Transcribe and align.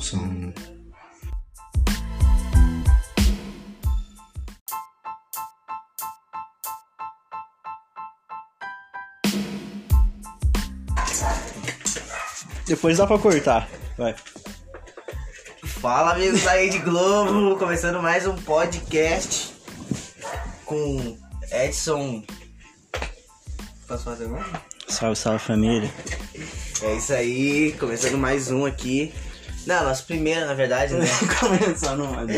som. 0.00 0.52
Depois 12.66 12.96
dá 12.98 13.06
pra 13.06 13.18
cortar. 13.18 13.68
Vai. 13.98 14.14
Fala 15.64 16.12
amigos 16.12 16.42
da 16.42 16.52
Rede 16.52 16.78
Globo, 16.78 17.58
começando 17.58 18.00
mais 18.00 18.26
um 18.26 18.36
podcast 18.36 19.52
com 20.64 21.18
Edson. 21.50 22.22
Posso 23.86 24.04
fazer 24.04 24.26
um? 24.26 24.38
Salve, 24.88 25.16
salve 25.16 25.38
família. 25.40 25.92
É 26.82 26.96
isso 26.96 27.12
aí, 27.12 27.72
começando 27.78 28.16
mais 28.16 28.50
um 28.50 28.64
aqui. 28.64 29.12
Não, 29.66 29.84
nosso 29.84 30.04
primeiro, 30.06 30.46
na 30.46 30.54
verdade, 30.54 30.94
né? 30.94 31.06
Começando, 31.38 32.04
mano. 32.04 32.28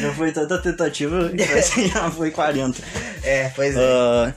Já 0.00 0.14
foi 0.14 0.32
tanta 0.32 0.58
tentativa 0.58 1.28
que 1.28 1.72
que 1.74 1.88
já 1.88 2.10
foi 2.10 2.30
40. 2.30 2.82
É, 3.22 3.50
pois 3.50 3.76
é. 3.76 3.80
Ah, 3.80 4.34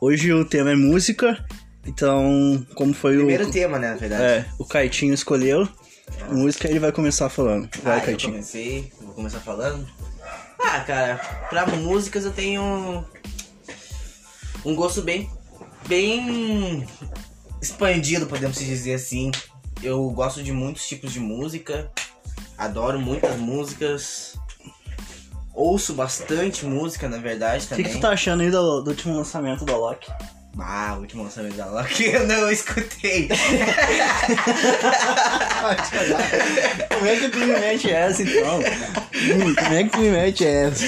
hoje 0.00 0.32
o 0.32 0.44
tema 0.44 0.70
é 0.72 0.74
música. 0.76 1.42
Então, 1.86 2.66
como 2.74 2.92
foi 2.92 3.16
Primeiro 3.16 3.48
o. 3.48 3.50
tema, 3.50 3.78
né, 3.78 3.90
na 3.90 3.96
verdade. 3.96 4.22
É, 4.22 4.44
o 4.58 4.64
Caitinho 4.64 5.14
escolheu. 5.14 5.66
A 6.28 6.34
música 6.34 6.68
ele 6.68 6.78
vai 6.78 6.92
começar 6.92 7.28
falando. 7.30 7.68
Vai, 7.82 7.94
ah, 7.94 7.98
eu 7.98 8.04
Caitinho. 8.04 8.32
comecei, 8.32 8.92
vou 9.00 9.14
começar 9.14 9.40
falando. 9.40 9.88
Ah, 10.58 10.80
cara, 10.80 11.16
pra 11.48 11.66
músicas 11.66 12.24
eu 12.24 12.32
tenho 12.32 13.04
um 14.64 14.74
gosto 14.74 15.00
bem, 15.02 15.30
bem 15.86 16.86
expandido, 17.62 18.26
podemos 18.26 18.58
dizer 18.58 18.94
assim. 18.94 19.30
Eu 19.82 20.10
gosto 20.10 20.42
de 20.42 20.52
muitos 20.52 20.86
tipos 20.88 21.12
de 21.12 21.20
música, 21.20 21.90
adoro 22.56 22.98
muitas 22.98 23.36
músicas, 23.36 24.34
ouço 25.54 25.94
bastante 25.94 26.64
música, 26.66 27.08
na 27.08 27.18
verdade, 27.18 27.64
O 27.64 27.68
que, 27.68 27.68
também. 27.76 27.84
que 27.86 27.92
tu 27.92 28.00
tá 28.00 28.10
achando 28.10 28.42
aí 28.42 28.50
do, 28.50 28.80
do 28.82 28.90
último 28.90 29.16
lançamento 29.16 29.64
da 29.64 29.76
Loki? 29.76 30.10
Ah, 30.60 30.94
o 30.96 31.02
último 31.02 31.22
lançamento 31.22 31.54
da 31.54 31.66
Loki 31.66 32.04
eu 32.10 32.26
não 32.26 32.50
escutei. 32.50 33.28
Como 36.88 37.06
é 37.06 37.16
que 37.16 37.28
tu 37.28 37.38
me 37.38 37.46
mete 37.46 37.90
essa 37.90 38.22
então? 38.22 38.58
Hum, 38.58 39.54
Como 39.54 39.74
é 39.74 39.84
que 39.84 39.90
tu 39.90 39.98
me 39.98 40.10
mete 40.10 40.44
essa? 40.44 40.84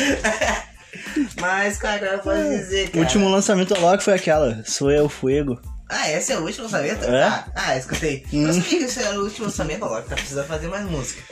Mas, 1.41 1.77
cara, 1.79 2.07
eu 2.15 2.19
posso 2.19 2.43
dizer, 2.49 2.89
O 2.89 2.91
cara. 2.93 3.05
último 3.05 3.29
lançamento 3.29 3.75
da 3.75 3.81
Loki 3.81 4.03
foi 4.03 4.15
aquela, 4.15 4.63
Sou 4.67 4.91
Eu 4.91 5.09
Fuego. 5.09 5.61
Ah, 5.91 6.09
esse 6.11 6.33
é 6.33 6.39
o 6.39 6.45
último 6.45 6.65
lançamento? 6.65 7.05
É? 7.05 7.25
Ah, 7.25 7.47
ah, 7.55 7.77
escutei. 7.77 8.25
Hum. 8.33 8.47
Eu 8.47 8.53
sabia 8.55 8.79
que 8.79 8.85
esse 8.85 9.03
era 9.03 9.19
o 9.19 9.25
último 9.25 9.47
lançamento, 9.47 9.81
logo 9.81 10.03
tá 10.03 10.15
precisando 10.15 10.47
fazer 10.47 10.69
mais 10.69 10.85
música. 10.89 11.23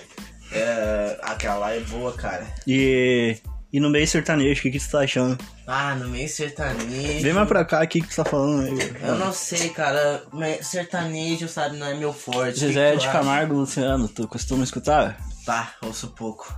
É, 0.52 1.18
aquela 1.22 1.56
lá 1.56 1.72
é 1.72 1.80
boa, 1.80 2.12
cara. 2.12 2.44
E, 2.66 3.36
e 3.72 3.78
no 3.78 3.88
meio 3.88 4.08
sertanejo, 4.08 4.58
o 4.58 4.62
que, 4.62 4.70
que 4.72 4.80
tu 4.80 4.90
tá 4.90 5.00
achando? 5.00 5.38
Ah, 5.66 5.94
no 5.94 6.08
meio 6.08 6.28
sertanejo. 6.28 7.22
Vem 7.22 7.32
mais 7.32 7.46
pra 7.46 7.64
cá, 7.64 7.82
o 7.82 7.86
que, 7.86 8.00
que 8.00 8.08
tu 8.08 8.16
tá 8.16 8.24
falando 8.24 8.64
aí? 8.64 8.92
Eu 9.02 9.16
não 9.16 9.32
sei, 9.32 9.68
cara. 9.68 10.24
Sertanejo, 10.62 11.46
sabe, 11.48 11.76
não 11.76 11.86
é 11.86 11.94
meu 11.94 12.12
forte. 12.12 12.58
Tu 12.58 12.72
de? 12.72 13.08
Camargo 13.12 13.54
Luciano, 13.54 14.08
tu 14.08 14.26
costuma 14.26 14.64
escutar? 14.64 15.18
Tá, 15.46 15.74
ouço 15.82 16.08
pouco. 16.08 16.52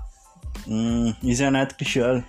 Hum, 0.66 1.14
e 1.22 1.34
Zé 1.34 1.50
Neto 1.50 1.74
Cristiano. 1.74 2.24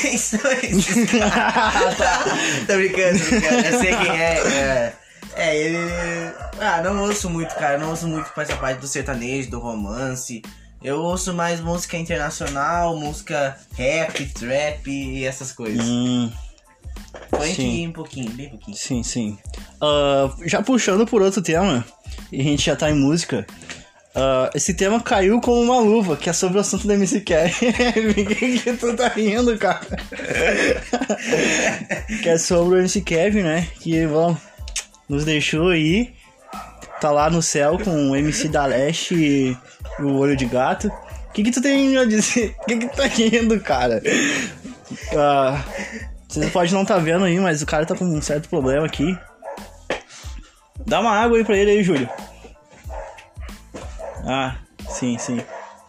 Quem 0.00 0.18
são 0.18 0.40
esses 0.52 1.10
caras? 1.10 1.96
tá, 1.96 2.24
tô 2.66 2.74
brincando, 2.74 3.18
tô 3.18 3.24
brincando. 3.26 3.66
Eu 3.66 3.78
sei 3.80 3.96
quem 3.96 4.10
é. 4.10 4.34
É, 4.38 4.92
é, 5.36 5.56
ele. 5.56 5.78
Ah, 6.60 6.80
não 6.82 7.02
ouço 7.02 7.28
muito, 7.30 7.54
cara. 7.54 7.78
Não 7.78 7.90
ouço 7.90 8.06
muito 8.06 8.30
essa 8.36 8.56
parte 8.56 8.80
do 8.80 8.86
sertanejo, 8.86 9.50
do 9.50 9.58
romance. 9.58 10.42
Eu 10.82 11.00
ouço 11.00 11.32
mais 11.32 11.60
música 11.60 11.96
internacional, 11.96 12.96
música 12.96 13.58
rap, 13.74 14.26
trap 14.34 14.86
e 14.90 15.24
essas 15.24 15.50
coisas. 15.50 15.86
Hum, 15.86 16.30
Funk 17.30 17.54
sim. 17.54 17.88
um 17.88 17.92
pouquinho, 17.92 18.30
bem 18.32 18.50
pouquinho. 18.50 18.76
sim, 18.76 19.02
sim. 19.02 19.38
Ah, 19.80 20.30
já 20.44 20.62
puxando 20.62 21.06
por 21.06 21.22
outro 21.22 21.40
tema, 21.40 21.84
e 22.30 22.40
a 22.40 22.44
gente 22.44 22.66
já 22.66 22.76
tá 22.76 22.90
em 22.90 22.94
música. 22.94 23.46
Ah, 24.14 24.48
esse 24.54 24.74
tema 24.74 25.00
caiu 25.00 25.40
como 25.40 25.60
uma 25.60 25.80
luva, 25.80 26.16
que 26.16 26.30
é 26.30 26.32
sobre 26.32 26.58
o 26.58 26.60
assunto 26.60 26.86
da 26.86 26.94
MC 26.94 27.20
Kevin. 27.20 28.24
que, 28.58 28.72
tu 28.74 28.94
tá 28.94 29.08
rindo, 29.08 29.58
cara? 29.58 29.80
que 32.22 32.28
é 32.28 32.38
sobre 32.38 32.76
o 32.76 32.78
MC 32.78 33.00
Kevin, 33.00 33.42
né? 33.42 33.66
Que, 33.80 34.06
bom, 34.06 34.36
nos 35.08 35.24
deixou 35.24 35.70
aí. 35.70 36.14
Tá 37.00 37.10
lá 37.10 37.28
no 37.28 37.42
céu 37.42 37.76
com 37.82 38.10
o 38.10 38.16
MC 38.16 38.48
da 38.48 38.66
Leste 38.66 39.14
e 39.14 39.56
o 40.00 40.14
Olho 40.14 40.36
de 40.36 40.46
Gato. 40.46 40.86
O 40.86 41.32
que 41.32 41.42
que 41.42 41.50
tu 41.50 41.60
tem 41.60 41.98
a 41.98 42.04
dizer? 42.04 42.54
O 42.62 42.66
que 42.66 42.76
que 42.76 42.86
tu 42.86 42.96
tá 42.96 43.06
rindo, 43.06 43.58
cara? 43.60 44.00
Ah, 45.16 45.60
você 46.28 46.46
pode 46.46 46.72
não 46.72 46.84
tá 46.84 46.98
vendo 46.98 47.24
aí, 47.24 47.38
mas 47.40 47.62
o 47.62 47.66
cara 47.66 47.84
tá 47.84 47.96
com 47.96 48.04
um 48.04 48.22
certo 48.22 48.48
problema 48.48 48.86
aqui. 48.86 49.18
Dá 50.86 51.00
uma 51.00 51.10
água 51.10 51.36
aí 51.36 51.44
pra 51.44 51.56
ele 51.56 51.72
aí, 51.72 51.82
Júlio. 51.82 52.08
Ah, 54.26 54.56
sim, 54.88 55.16
sim. 55.18 55.42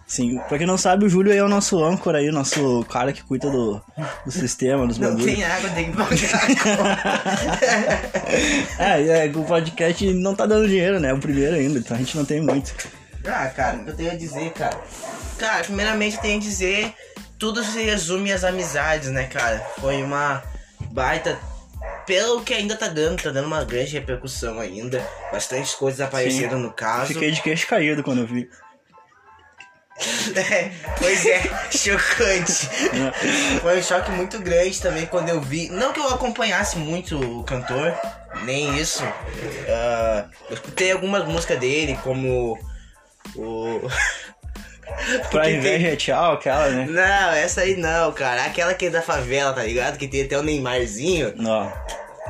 Sim, 0.08 0.38
pra 0.48 0.60
quem 0.60 0.68
não 0.68 0.78
sabe, 0.78 1.04
o 1.04 1.10
Júlio 1.10 1.32
aí 1.32 1.40
é 1.40 1.44
o 1.44 1.50
nosso 1.50 1.84
âncora 1.84 2.20
aí, 2.20 2.30
o 2.30 2.32
nosso 2.32 2.86
cara 2.92 3.12
que 3.12 3.24
cuida 3.24 3.50
do, 3.50 3.82
do 4.24 4.32
sistema, 4.32 4.86
dos 4.86 5.00
Não 5.00 5.10
bagulhos. 5.10 5.34
tem 5.34 5.44
água, 5.44 5.70
tem 5.72 5.86
que 5.92 5.98
pagar. 5.98 7.26
É, 8.78 9.26
é, 9.26 9.32
o 9.36 9.44
podcast 9.44 10.14
não 10.14 10.36
tá 10.36 10.46
dando 10.46 10.68
dinheiro, 10.68 11.00
né? 11.00 11.10
É 11.10 11.14
o 11.14 11.18
primeiro 11.20 11.56
ainda, 11.56 11.80
então 11.80 11.96
a 11.98 12.00
gente 12.00 12.16
não 12.16 12.24
tem 12.24 12.40
muito. 12.40 12.72
ah, 13.26 13.48
cara, 13.48 13.78
o 13.78 13.84
que 13.86 13.90
eu 13.90 13.96
tenho 13.96 14.12
a 14.12 14.16
dizer, 14.16 14.52
cara? 14.52 14.78
Cara, 15.40 15.64
primeiramente 15.64 16.18
eu 16.18 16.22
tenho 16.22 16.38
a 16.38 16.42
dizer. 16.42 16.94
Tudo 17.40 17.64
se 17.64 17.82
resume 17.82 18.32
às 18.32 18.44
amizades, 18.44 19.10
né, 19.10 19.24
cara? 19.26 19.58
Foi 19.80 20.02
uma 20.04 20.42
baita. 20.92 21.38
Pelo 22.06 22.44
que 22.44 22.54
ainda 22.54 22.76
tá 22.76 22.88
dando, 22.88 23.22
tá 23.22 23.32
dando 23.32 23.48
uma 23.48 23.64
grande 23.64 23.94
repercussão 23.94 24.60
ainda. 24.60 25.06
Bastante 25.32 25.76
coisas 25.76 26.02
apareceram 26.02 26.60
no 26.60 26.72
caso. 26.72 27.14
Fiquei 27.14 27.32
de 27.32 27.42
queixo 27.42 27.68
caído 27.68 28.04
quando 28.04 28.20
eu 28.20 28.28
vi. 28.28 28.50
É, 30.36 30.72
pois 31.00 31.26
é, 31.26 31.42
chocante. 31.72 32.68
Foi 33.62 33.80
um 33.80 33.84
choque 33.84 34.12
muito 34.12 34.40
grande 34.40 34.82
também 34.82 35.06
quando 35.06 35.30
eu 35.30 35.40
vi. 35.40 35.70
Não 35.70 35.94
que 35.94 36.00
eu 36.00 36.10
acompanhasse 36.10 36.78
muito 36.78 37.18
o 37.18 37.44
cantor, 37.44 37.98
nem 38.44 38.78
isso. 38.78 39.04
Ah, 39.70 40.28
eu 40.50 40.56
escutei 40.56 40.92
algumas 40.92 41.26
músicas 41.26 41.60
dele, 41.60 41.98
como 42.04 42.60
o. 43.36 43.80
Pra 45.32 45.44
tem- 45.44 45.56
inveja 45.58 45.88
é 45.88 45.96
tchau, 45.96 46.34
aquela, 46.34 46.70
né? 46.70 46.86
Não, 46.90 47.32
essa 47.34 47.62
aí 47.62 47.76
não, 47.76 48.12
cara. 48.12 48.44
Aquela 48.46 48.74
que 48.74 48.86
é 48.86 48.90
da 48.90 49.02
favela, 49.02 49.54
tá 49.54 49.64
ligado? 49.64 49.98
Que 49.98 50.08
tem 50.08 50.24
até 50.24 50.38
o 50.38 50.44
Neymarzinho. 50.44 51.34
Não, 51.38 51.72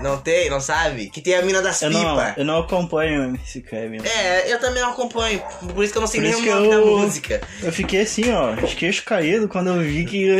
Não 0.01 0.17
tem, 0.17 0.49
não 0.49 0.59
sabe? 0.59 1.09
Que 1.09 1.21
tem 1.21 1.35
a 1.35 1.41
mina 1.41 1.61
das 1.61 1.79
pipas. 1.79 2.33
eu 2.37 2.43
não 2.43 2.59
acompanho 2.59 3.33
esse 3.41 3.61
Kevin. 3.61 3.99
É, 4.03 4.51
eu 4.51 4.59
também 4.59 4.81
não 4.81 4.91
acompanho. 4.91 5.41
Por 5.73 5.81
isso 5.83 5.93
que 5.93 5.97
eu 5.97 6.01
não 6.01 6.07
sei 6.07 6.19
Por 6.19 6.27
nem 6.27 6.35
o 6.35 6.55
nome 6.55 6.69
da 6.69 6.75
eu- 6.75 6.97
música. 6.97 7.41
Eu 7.63 7.71
fiquei 7.71 8.01
assim, 8.01 8.29
ó, 8.33 8.51
de 8.55 8.75
queixo 8.75 9.03
caído 9.05 9.47
quando 9.47 9.69
eu 9.69 9.79
vi 9.79 10.03
que. 10.03 10.37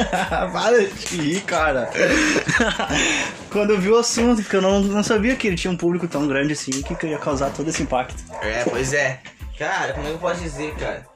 Para 0.52 0.78
de 0.86 1.16
rir, 1.16 1.40
cara. 1.42 1.90
quando 3.50 3.70
eu 3.74 3.80
vi 3.80 3.90
o 3.90 3.98
assunto, 3.98 4.42
porque 4.42 4.56
eu 4.56 4.62
não, 4.62 4.80
não 4.80 5.02
sabia 5.02 5.36
que 5.36 5.46
ele 5.48 5.56
tinha 5.56 5.70
um 5.70 5.76
público 5.76 6.08
tão 6.08 6.26
grande 6.26 6.52
assim 6.54 6.70
que 6.82 7.06
ia 7.06 7.18
causar 7.18 7.50
todo 7.50 7.68
esse 7.68 7.82
impacto. 7.82 8.16
É, 8.42 8.64
pois 8.64 8.92
é. 8.92 9.20
Cara, 9.58 9.92
como 9.92 10.06
é 10.06 10.08
que 10.08 10.14
eu 10.16 10.18
posso 10.18 10.40
dizer, 10.40 10.74
cara? 10.74 11.06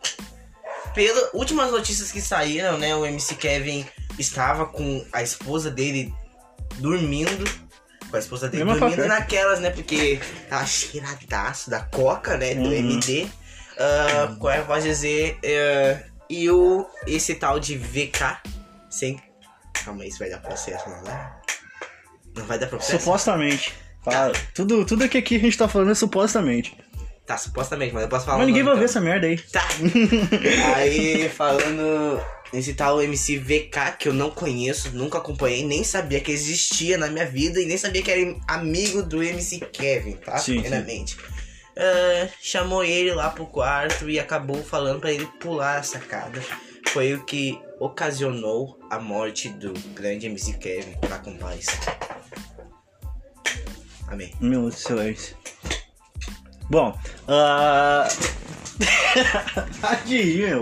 Pelas 0.95 1.31
últimas 1.33 1.71
notícias 1.71 2.11
que 2.11 2.21
saíram, 2.21 2.79
né? 2.79 2.95
O 2.95 3.05
MC 3.07 3.35
Kevin 3.37 3.87
estava 4.19 4.67
com 4.67 5.05
a 5.13 5.23
esposa 5.23 5.71
dele 5.71 6.13
dormindo. 6.79 7.45
Com 8.11 8.17
a 8.17 8.19
esposa 8.19 8.49
dele 8.49 8.65
Mesma 8.65 8.81
dormindo 8.81 9.07
naquelas, 9.07 9.61
né? 9.61 9.71
Porque 9.71 10.21
tava 10.49 10.67
cheiradaço 10.67 11.71
da 11.71 11.81
coca, 11.81 12.37
né? 12.37 12.55
Do 12.55 12.69
Uhum. 12.69 12.73
MD. 12.73 13.29
Ah, 13.79 14.35
como 14.39 14.51
é 14.51 14.55
que 14.55 14.61
eu 14.61 14.67
posso 14.67 14.83
dizer? 14.83 15.39
É, 15.43 16.03
e 16.29 16.51
o, 16.51 16.87
esse 17.07 17.35
tal 17.37 17.61
de 17.61 17.77
VK, 17.77 18.39
sem. 18.91 19.21
Calma 19.85 20.03
aí, 20.03 20.09
isso 20.09 20.19
vai 20.19 20.31
dar 20.31 20.39
processo, 20.39 20.89
não 20.89 21.05
vai? 21.05 21.33
Não 22.35 22.45
vai 22.45 22.59
dar 22.59 22.67
processo? 22.67 22.99
Supostamente. 22.99 23.75
Fala, 24.05 24.33
tudo, 24.55 24.85
tudo 24.85 25.09
que 25.09 25.19
aqui 25.19 25.37
a 25.37 25.39
gente 25.41 25.57
tá 25.57 25.69
falando 25.69 25.91
é 25.91 25.95
supostamente. 25.95 26.77
Tá, 27.29 27.37
supostamente, 27.37 27.93
mas 27.93 28.05
eu 28.05 28.09
posso 28.09 28.25
falar 28.25 28.39
Mas 28.39 28.47
ninguém 28.47 28.63
vai 28.63 28.73
nome, 28.73 28.81
ver 28.81 28.91
essa 28.91 29.03
merda 29.03 29.27
aí. 29.27 29.37
Tá. 29.37 29.63
Aí, 30.77 31.29
falando 31.29 32.19
nesse 32.51 32.73
tal 32.73 33.03
MC 33.03 33.37
VK, 33.37 33.99
que 33.99 34.09
eu 34.09 34.15
não 34.15 34.31
conheço, 34.31 34.97
nunca 34.97 35.19
acompanhei, 35.19 35.63
nem 35.63 35.85
sabia 35.85 36.21
que 36.21 36.33
existia 36.33 36.97
na 36.97 37.09
minha 37.09 37.27
vida 37.27 37.61
e 37.61 37.67
nem 37.67 37.77
sabia 37.77 38.01
que 38.01 38.11
era 38.11 38.35
amigo 38.49 39.03
do 39.03 39.23
MC 39.23 39.61
Kevin, 39.61 40.13
tá? 40.13 40.39
Sim, 40.39 40.55
sim. 40.55 40.61
Primeiramente. 40.63 41.19
Ah, 41.77 42.29
chamou 42.41 42.83
ele 42.83 43.13
lá 43.13 43.29
pro 43.29 43.45
quarto 43.45 44.09
e 44.09 44.19
acabou 44.19 44.65
falando 44.65 45.01
pra 45.01 45.13
ele 45.13 45.27
pular 45.39 45.81
a 45.81 45.83
sacada. 45.83 46.43
Foi 46.89 47.13
o 47.13 47.27
que 47.27 47.61
ocasionou 47.79 48.79
a 48.89 48.99
morte 48.99 49.51
do 49.51 49.75
grande 49.93 50.25
MC 50.25 50.55
Kevin. 50.55 50.95
Tá 51.07 51.19
com 51.19 51.37
paz. 51.37 51.67
Amém. 54.07 54.33
Um 54.41 54.49
minuto 54.49 54.75
de 54.75 54.81
silêncio. 54.81 55.37
Bom, 56.71 56.97
ah. 57.27 58.09
Tadinho, 59.81 60.49
meu. 60.49 60.61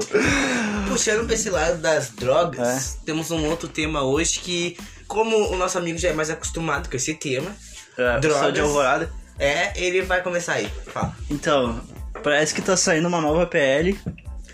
Puxando 0.89 1.27
pra 1.27 1.35
esse 1.35 1.51
lado 1.51 1.79
das 1.79 2.11
drogas, 2.11 2.95
É. 2.95 3.05
temos 3.05 3.31
um 3.31 3.45
outro 3.47 3.69
tema 3.69 4.03
hoje 4.03 4.41
que, 4.41 4.77
como 5.07 5.37
o 5.51 5.57
nosso 5.57 5.77
amigo 5.79 5.99
já 5.99 6.09
é 6.09 6.13
mais 6.13 6.31
acostumado 6.31 6.89
com 6.89 6.97
esse 6.97 7.15
tema, 7.15 7.51
É, 7.99 8.19
Drogas. 8.21 8.55
de 8.55 8.61
alvorada. 8.61 9.11
é, 9.39 9.73
ele 9.81 10.03
vai 10.03 10.23
começar 10.23 10.55
aí. 10.55 10.71
Fala. 10.93 11.15
Então, 11.31 11.81
parece 12.23 12.55
que 12.55 12.63
tá 12.63 12.77
saindo 12.77 13.09
uma 13.09 13.21
nova 13.21 13.47
PL 13.47 13.99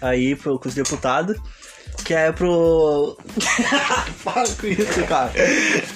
aí 0.01 0.35
pro, 0.37 0.59
com 0.59 0.69
os 0.69 0.75
deputados. 0.75 1.37
Que 2.05 2.15
é 2.15 2.33
pro. 2.33 3.17
Para 4.25 4.49
com 4.49 4.67
isso, 4.67 5.05
cara. 5.07 5.31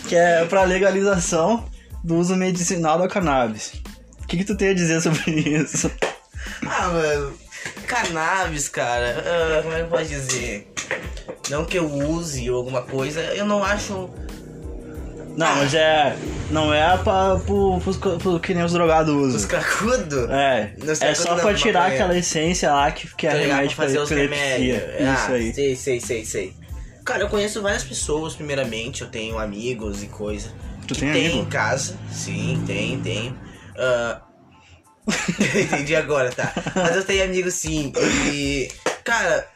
Que 0.08 0.14
é 0.14 0.44
pra 0.44 0.62
legalização 0.64 1.64
do 2.04 2.16
uso 2.16 2.36
medicinal 2.36 2.98
da 2.98 3.08
cannabis. 3.08 3.72
O 4.26 4.28
que, 4.28 4.38
que 4.38 4.44
tu 4.44 4.56
tem 4.56 4.70
a 4.70 4.74
dizer 4.74 5.00
sobre 5.00 5.30
isso? 5.38 5.88
Ah, 6.66 6.88
mano, 6.88 7.32
cannabis, 7.86 8.68
cara, 8.68 9.22
ah, 9.24 9.62
como 9.62 9.72
é 9.72 9.84
que 9.84 9.88
pode 9.88 10.08
dizer? 10.08 10.72
Não 11.48 11.64
que 11.64 11.78
eu 11.78 11.88
use 11.88 12.50
ou 12.50 12.56
alguma 12.56 12.82
coisa, 12.82 13.20
eu 13.20 13.46
não 13.46 13.62
acho. 13.62 14.10
Não, 15.36 15.54
mas 15.54 15.74
é. 15.74 16.16
Não 16.50 16.74
é 16.74 16.98
pra, 16.98 17.36
pro, 17.36 17.78
pros 17.80 17.96
pro 17.96 18.40
que 18.40 18.52
nem 18.52 18.64
os 18.64 18.72
drogados 18.72 19.14
Os 19.14 19.34
usam. 19.36 19.48
cracudos? 19.48 20.28
É, 20.28 20.74
Os 20.82 21.00
é 21.00 21.14
só 21.14 21.36
pra 21.36 21.54
tirar 21.54 21.82
maconha. 21.82 21.94
aquela 21.94 22.18
essência 22.18 22.72
lá 22.72 22.90
que, 22.90 23.06
que 23.14 23.28
é 23.28 23.30
Tá 23.30 23.36
remédio 23.36 23.76
pra 23.76 23.84
fazer 23.84 23.94
pra 23.94 24.02
os 24.02 24.10
remédios. 24.10 24.76
Isso 24.78 25.30
ah, 25.30 25.34
aí. 25.34 25.54
Sei, 25.54 25.76
sei, 25.76 26.00
sei, 26.00 26.24
sei. 26.24 26.54
Cara, 27.04 27.22
eu 27.22 27.28
conheço 27.28 27.62
várias 27.62 27.84
pessoas, 27.84 28.34
primeiramente, 28.34 29.02
eu 29.02 29.08
tenho 29.08 29.38
amigos 29.38 30.02
e 30.02 30.08
coisa. 30.08 30.48
Tu 30.88 30.96
tem 30.96 31.12
tem 31.12 31.26
amigo? 31.26 31.42
em 31.42 31.44
casa. 31.44 31.96
Sim, 32.10 32.60
tem, 32.66 32.98
tem. 33.00 33.45
Ah, 33.78 34.22
Entendi 35.62 35.94
agora, 35.94 36.32
tá? 36.32 36.52
Mas 36.74 36.96
eu 36.96 37.04
tenho 37.04 37.24
amigos 37.24 37.54
sim. 37.54 37.92
E. 38.32 38.68
Cara, 39.04 39.48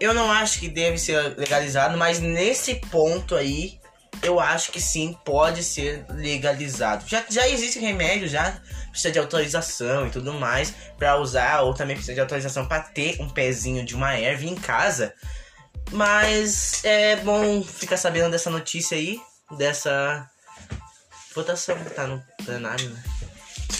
eu 0.00 0.12
não 0.12 0.30
acho 0.30 0.58
que 0.58 0.68
deve 0.68 0.98
ser 0.98 1.38
legalizado, 1.38 1.96
mas 1.96 2.18
nesse 2.18 2.74
ponto 2.74 3.36
aí, 3.36 3.78
eu 4.22 4.40
acho 4.40 4.72
que 4.72 4.80
sim, 4.80 5.16
pode 5.24 5.62
ser 5.62 6.04
legalizado. 6.10 7.04
Já, 7.06 7.24
já 7.28 7.48
existe 7.48 7.78
remédio, 7.78 8.26
já 8.26 8.60
precisa 8.90 9.12
de 9.12 9.18
autorização 9.20 10.08
e 10.08 10.10
tudo 10.10 10.32
mais 10.32 10.74
pra 10.98 11.16
usar, 11.16 11.60
ou 11.60 11.72
também 11.72 11.94
precisa 11.94 12.14
de 12.14 12.20
autorização 12.20 12.66
pra 12.66 12.80
ter 12.80 13.20
um 13.20 13.28
pezinho 13.28 13.84
de 13.84 13.94
uma 13.94 14.14
erva 14.14 14.44
em 14.44 14.56
casa. 14.56 15.14
Mas 15.92 16.84
é 16.84 17.16
bom 17.16 17.62
ficar 17.62 17.96
sabendo 17.96 18.30
dessa 18.30 18.50
notícia 18.50 18.96
aí, 18.96 19.20
dessa 19.56 20.28
votação 21.34 21.76
que 21.78 21.90
tá 21.90 22.06
no 22.06 22.22
plenário, 22.44 22.90
né? 22.90 23.02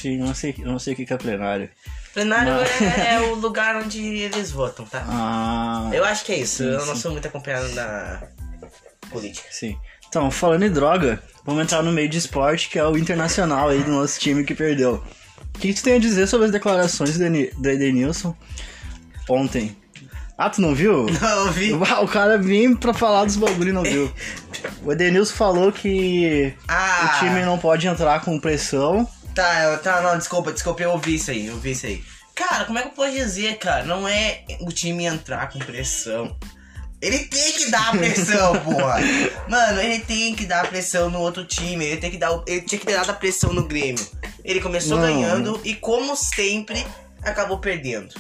Não 0.09 0.35
sei, 0.35 0.55
não 0.59 0.79
sei 0.79 0.95
o 0.95 0.97
que 0.97 1.13
é 1.13 1.17
plenário. 1.17 1.69
Plenário 2.13 2.53
Mas- 2.55 2.83
é, 2.83 3.15
é 3.15 3.21
o 3.21 3.35
lugar 3.35 3.77
onde 3.77 4.01
eles 4.05 4.51
votam, 4.51 4.85
tá? 4.85 5.05
Ah. 5.09 5.91
Eu 5.93 6.05
acho 6.05 6.25
que 6.25 6.33
é 6.33 6.39
isso. 6.39 6.59
Sim, 6.65 6.71
eu 6.71 6.87
não 6.87 6.95
sim. 6.95 7.01
sou 7.03 7.13
muito 7.13 7.27
acompanhado 7.29 7.69
na 7.75 8.23
política. 9.11 9.47
Sim. 9.51 9.77
Então, 10.09 10.31
falando 10.31 10.65
em 10.65 10.71
droga, 10.71 11.23
vamos 11.45 11.63
entrar 11.63 11.83
no 11.83 11.93
meio 11.93 12.09
de 12.09 12.19
esporte, 12.19 12.69
que 12.69 12.79
é 12.79 12.85
o 12.85 12.97
internacional 12.97 13.69
aí 13.69 13.83
do 13.83 13.93
nosso 13.93 14.19
time 14.19 14.43
que 14.45 14.55
perdeu. 14.55 15.03
O 15.55 15.59
que, 15.59 15.69
que 15.69 15.75
tu 15.75 15.83
tem 15.85 15.95
a 15.95 15.99
dizer 15.99 16.27
sobre 16.27 16.47
as 16.47 16.53
declarações 16.53 17.17
do 17.19 17.25
Eni- 17.25 17.51
do 17.57 17.69
Edenilson 17.71 18.35
ontem? 19.29 19.77
Ah, 20.37 20.49
tu 20.49 20.61
não 20.63 20.75
viu? 20.75 21.07
Não, 21.21 21.53
vi. 21.53 21.73
O 22.03 22.09
cara 22.09 22.39
vem 22.39 22.75
pra 22.75 22.95
falar 22.95 23.25
dos 23.27 23.37
bagulho 23.37 23.69
e 23.69 23.73
não 23.73 23.83
viu. 23.83 24.11
O 24.83 24.91
Edenilson 24.91 25.35
falou 25.35 25.71
que 25.71 26.55
Ah, 26.67 27.13
o 27.15 27.19
time 27.19 27.43
não 27.45 27.59
pode 27.59 27.87
entrar 27.87 28.21
com 28.25 28.41
pressão. 28.41 29.07
Tá, 29.41 29.79
tá, 29.79 30.01
não, 30.03 30.19
desculpa, 30.19 30.53
desculpa, 30.53 30.83
eu 30.83 30.91
ouvi 30.91 31.15
isso 31.15 31.31
aí, 31.31 31.47
eu 31.47 31.55
ouvi 31.55 31.71
isso 31.71 31.87
aí. 31.87 32.05
Cara, 32.35 32.67
como 32.67 32.79
é 32.79 32.83
que 32.83 32.89
eu 32.89 32.93
posso 32.93 33.13
dizer, 33.13 33.57
cara? 33.57 33.85
Não 33.85 34.07
é 34.07 34.45
o 34.61 34.71
time 34.71 35.07
entrar 35.07 35.49
com 35.49 35.59
pressão. 35.59 36.37
Ele 37.01 37.21
tem 37.21 37.53
que 37.55 37.71
dar 37.71 37.89
a 37.89 37.93
pressão, 37.93 38.53
porra. 38.61 38.99
Mano, 39.49 39.81
ele 39.81 40.01
tem 40.01 40.35
que 40.35 40.45
dar 40.45 40.67
a 40.67 40.69
pressão 40.69 41.09
no 41.09 41.21
outro 41.21 41.43
time. 41.47 41.87
Ele 41.87 41.97
tem 41.97 42.11
que 42.11 42.19
dar. 42.19 42.31
Ele 42.47 42.61
tinha 42.61 42.79
que 42.79 42.85
ter 42.85 42.93
dado 42.93 43.09
a 43.09 43.15
pressão 43.15 43.55
no 43.55 43.67
Grêmio. 43.67 44.07
Ele 44.45 44.61
começou 44.61 44.99
Não. 44.99 45.07
ganhando 45.07 45.59
e, 45.65 45.75
como 45.75 46.15
sempre, 46.15 46.87
acabou 47.23 47.59
perdendo. 47.61 48.15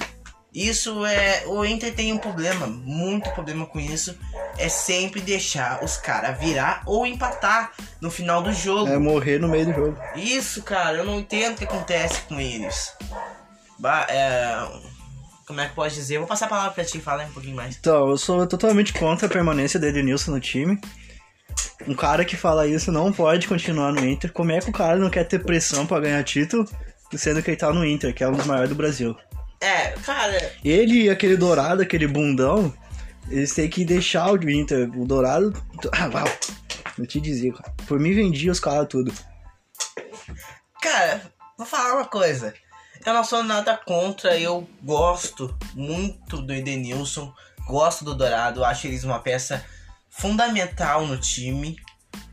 Isso 0.55 1.05
é. 1.07 1.45
O 1.47 1.65
Inter 1.65 1.95
tem 1.95 2.13
um 2.13 2.19
problema, 2.19 2.67
muito 2.67 3.31
problema 3.31 3.67
com 3.67 3.79
isso. 3.79 4.19
É 4.59 4.69
sempre 4.69 5.21
deixar 5.21 5.83
os 5.85 5.97
caras 5.97 6.39
virar 6.39 6.83
ou 6.87 7.07
empatar 7.07 7.73
no 8.01 8.11
final 8.11 8.43
do 8.43 8.53
jogo. 8.53 8.91
É 8.91 8.99
morrer 8.99 9.39
no 9.39 9.49
meio 9.49 9.67
do 9.67 9.75
jogo. 9.75 9.99
Isso, 10.17 10.63
cara, 10.63 10.99
eu 10.99 11.05
não 11.05 11.21
entendo 11.21 11.55
o 11.55 11.59
que 11.59 11.65
acontece 11.65 12.23
com 12.23 12.41
eles. 12.41 12.93
Ba 13.79 14.07
é... 14.09 14.91
Como 15.47 15.61
é 15.61 15.69
que 15.69 15.75
pode 15.75 15.95
dizer? 15.95 16.17
Eu 16.17 16.21
vou 16.21 16.29
passar 16.29 16.47
a 16.47 16.49
palavra 16.49 16.71
pra 16.73 16.85
ti, 16.85 17.01
fala 17.01 17.23
aí 17.23 17.29
um 17.29 17.33
pouquinho 17.33 17.57
mais. 17.57 17.77
Então, 17.77 18.09
eu 18.09 18.17
sou 18.17 18.47
totalmente 18.47 18.93
contra 18.93 19.27
a 19.27 19.31
permanência 19.31 19.81
do 19.81 19.87
Edenilson 19.87 20.31
no 20.33 20.41
time. 20.41 20.81
Um 21.89 21.95
cara 21.95 22.25
que 22.25 22.37
fala 22.37 22.67
isso 22.69 22.93
não 22.93 23.13
pode 23.13 23.49
continuar 23.49 23.93
no 23.93 24.07
Inter. 24.07 24.33
Como 24.33 24.53
é 24.53 24.61
que 24.61 24.71
o 24.71 24.73
cara 24.73 24.97
não 24.97 25.11
quer 25.11 25.25
ter 25.25 25.41
pressão 25.41 25.87
pra 25.87 25.99
ganhar 25.99 26.23
título, 26.23 26.69
sendo 27.17 27.43
que 27.43 27.51
ele 27.51 27.57
tá 27.57 27.73
no 27.73 27.85
Inter, 27.85 28.15
que 28.15 28.23
é 28.23 28.29
um 28.29 28.33
dos 28.33 28.47
maiores 28.47 28.69
do 28.69 28.77
Brasil? 28.77 29.17
É, 29.61 29.91
cara, 30.05 30.53
Ele 30.65 31.05
e 31.05 31.11
aquele 31.11 31.37
Dourado, 31.37 31.83
aquele 31.83 32.07
bundão, 32.07 32.73
eles 33.29 33.55
têm 33.55 33.69
que 33.69 33.85
deixar 33.85 34.33
o 34.33 34.51
Inter. 34.51 34.91
O 34.99 35.05
Dourado. 35.05 35.53
Ah, 35.93 37.07
te 37.07 37.19
dizer, 37.19 37.55
cara. 37.55 37.73
Por 37.87 37.99
mim 37.99 38.13
vendia 38.13 38.53
os 38.53 38.61
caras 38.61 38.87
tudo. 38.87 39.11
cara, 40.83 41.23
vou 41.57 41.67
falar 41.67 41.95
uma 41.95 42.05
coisa. 42.05 42.53
Eu 43.07 43.15
não 43.15 43.25
sou 43.25 43.43
nada 43.43 43.75
contra, 43.79 44.39
eu 44.39 44.69
gosto 44.83 45.57
muito 45.75 46.43
do 46.43 46.53
Edenilson, 46.53 47.33
gosto 47.67 48.05
do 48.05 48.15
Dourado, 48.15 48.63
acho 48.63 48.87
eles 48.87 49.05
uma 49.05 49.19
peça 49.19 49.65
fundamental 50.11 51.07
no 51.07 51.17
time. 51.17 51.79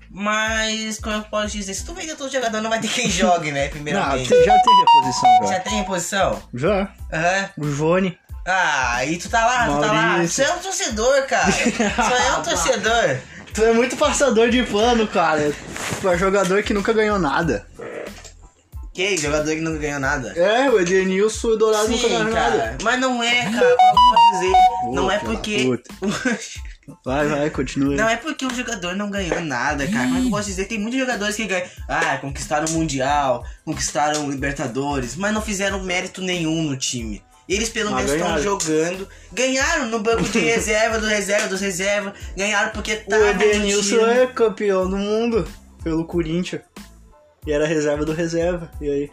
Mas, 0.10 1.00
como 1.00 1.16
eu 1.18 1.22
posso 1.24 1.50
dizer, 1.58 1.74
se 1.74 1.86
tu 1.86 1.94
vender 1.94 2.16
todo 2.16 2.32
jogador, 2.32 2.62
não 2.62 2.70
vai 2.70 2.80
ter 2.80 2.88
quem 2.90 3.10
jogue, 3.10 3.52
né? 3.52 3.66
Não, 3.66 3.72
Primeiramente. 3.72 4.30
tem- 4.30 4.44
já 4.46 4.58
tem 4.60 4.80
reposição, 4.80 5.30
Já 5.42 5.54
já. 5.54 5.60
tem 5.60 5.74
reposição? 5.74 6.44
Já. 6.54 6.92
Aham. 7.14 7.50
O 7.58 7.72
Jone. 7.72 8.20
Ah, 8.46 9.04
e 9.06 9.18
tu 9.18 9.30
tá 9.30 9.46
lá, 9.46 9.66
tu 9.68 9.82
tá 9.82 9.88
lá. 9.88 9.94
Maurício. 9.94 10.30
Você 10.46 10.50
é 10.50 10.54
um 10.56 10.60
torcedor, 10.60 11.24
cara. 11.28 11.52
Só 11.52 12.16
é 12.18 12.38
um 12.38 12.42
torcedor. 12.44 13.18
Tu 13.54 13.64
é 13.64 13.74
muito 13.74 13.98
passador 13.98 14.50
de 14.50 14.64
pano, 14.64 15.06
cara. 15.08 15.52
Tu 16.00 16.08
é 16.10 16.18
jogador 16.18 16.64
que 16.64 16.74
nunca 16.74 16.94
ganhou 16.94 17.20
nada. 17.20 17.68
Que 18.94 19.16
jogador 19.18 19.50
que 19.54 19.62
nunca 19.62 19.78
ganhou 19.80 20.00
nada. 20.00 20.32
É, 20.36 20.70
o 20.70 20.80
Edenilson 20.80 21.50
e 21.50 21.52
o 21.52 21.56
Dourado 21.58 21.88
nunca 21.90 22.02
Sim, 22.08 22.10
ganharam 22.10 22.32
cara. 22.34 22.58
nada. 22.58 22.78
Mas 22.82 23.00
não 23.00 23.22
é, 23.22 23.44
cara. 23.52 23.76
Como 23.76 23.90
eu 23.90 23.96
posso 24.16 24.32
dizer? 24.32 24.54
não 24.94 25.12
é 25.12 25.20
porque. 25.20 25.82
Vai, 27.03 27.27
vai, 27.27 27.50
continua. 27.50 27.96
não 27.96 28.08
é 28.08 28.15
porque 28.15 28.46
o 28.46 28.53
jogador 28.53 28.96
não 28.96 29.10
ganhou 29.10 29.41
nada, 29.41 29.86
cara. 29.88 30.06
Como 30.06 30.17
é 30.17 30.22
que 30.22 30.27
eu 30.27 30.32
posso 30.32 30.48
dizer? 30.48 30.65
Tem 30.65 30.79
muitos 30.79 31.00
jogadores 31.00 31.36
que 31.36 31.46
ganham. 31.46 31.67
Ah, 31.88 32.17
conquistaram 32.17 32.67
o 32.67 32.72
Mundial, 32.72 33.46
conquistaram 33.65 34.25
o 34.25 34.32
Libertadores, 34.32 35.15
mas 35.15 35.34
não 35.34 35.41
fizeram 35.41 35.84
mérito 35.84 36.22
nenhum 36.22 36.63
no 36.63 36.77
time. 36.77 37.22
Eles 37.48 37.70
pelo 37.70 37.91
Mas 37.91 38.12
menos 38.12 38.22
estão 38.22 38.41
jogando. 38.41 39.08
Ganharam 39.32 39.88
no 39.88 40.00
banco 40.00 40.24
de 40.24 40.39
reserva, 40.39 41.00
do 41.00 41.08
reserva, 41.08 41.48
dos 41.48 41.62
reserva. 41.62 42.13
Ganharam 42.36 42.72
porque 42.72 42.94
o 42.94 43.10
tava 43.10 43.34
no 43.34 43.41
Edenilson 43.41 44.06
é 44.06 44.27
campeão 44.27 44.89
do 44.89 44.98
mundo 44.98 45.48
pelo 45.82 46.06
Corinthians. 46.06 46.62
E 47.46 47.51
era 47.51 47.65
reserva 47.65 48.03
do 48.03 48.12
reserva. 48.12 48.70
E 48.82 48.89
aí? 48.89 49.10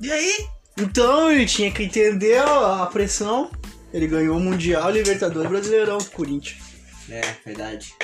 E 0.00 0.12
aí? 0.12 0.46
Então 0.78 1.30
ele 1.30 1.44
tinha 1.44 1.70
que 1.72 1.82
entender 1.82 2.38
a 2.38 2.84
a 2.84 2.86
pressão. 2.86 3.50
Ele 3.92 4.06
ganhou 4.06 4.36
o 4.36 4.40
Mundial, 4.40 4.90
Libertadores 4.90 5.50
Brasileirão, 5.50 5.98
Corinthians. 5.98 6.61
É, 7.12 7.20
verdade. 7.44 7.94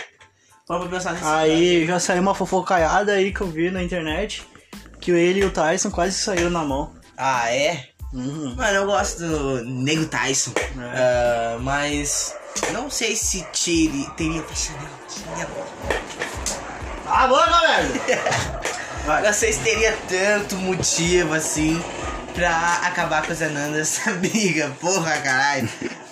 Vamos 0.68 0.88
pensar 0.88 1.14
nesse 1.14 1.24
Aí 1.24 1.86
já 1.86 1.98
saiu 1.98 2.20
uma 2.20 2.34
fofocaiada 2.34 3.12
aí 3.12 3.32
que 3.32 3.40
eu 3.40 3.46
vi 3.46 3.70
na 3.70 3.82
internet. 3.82 4.46
Que 5.00 5.12
ele 5.12 5.40
e 5.40 5.44
o 5.44 5.50
Tyson 5.50 5.90
quase 5.90 6.12
saíram 6.12 6.50
na 6.50 6.62
mão. 6.62 6.94
Ah, 7.16 7.50
é? 7.50 7.88
Uhum. 8.12 8.54
Mano, 8.54 8.76
eu 8.76 8.86
gosto 8.86 9.20
do 9.20 9.64
Nego 9.64 10.04
Tyson. 10.06 10.52
É. 10.56 11.54
Ah, 11.56 11.58
mas 11.60 12.34
não 12.72 12.90
sei 12.90 13.16
se 13.16 13.46
tire, 13.52 14.06
teria. 14.14 14.44
Ah, 17.06 17.26
bora, 17.28 17.60
velho! 19.06 19.24
Não 19.24 19.32
sei 19.32 19.54
se 19.54 19.60
teria 19.60 19.96
tanto 20.06 20.56
motivo 20.56 21.32
assim 21.32 21.82
pra 22.34 22.80
acabar 22.84 23.24
com 23.24 23.32
as 23.32 23.40
anandas 23.40 23.80
essa 23.98 24.12
briga. 24.12 24.70
Porra, 24.80 25.16
caralho. 25.18 25.68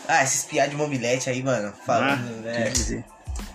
Ah, 0.09 0.23
esses 0.23 0.45
piados 0.45 0.71
de 0.71 0.77
mobilete 0.77 1.29
aí, 1.29 1.43
mano. 1.43 1.73
Falando, 1.85 2.39
Ah, 2.39 2.43
né? 2.43 2.71
dizer. 2.71 3.05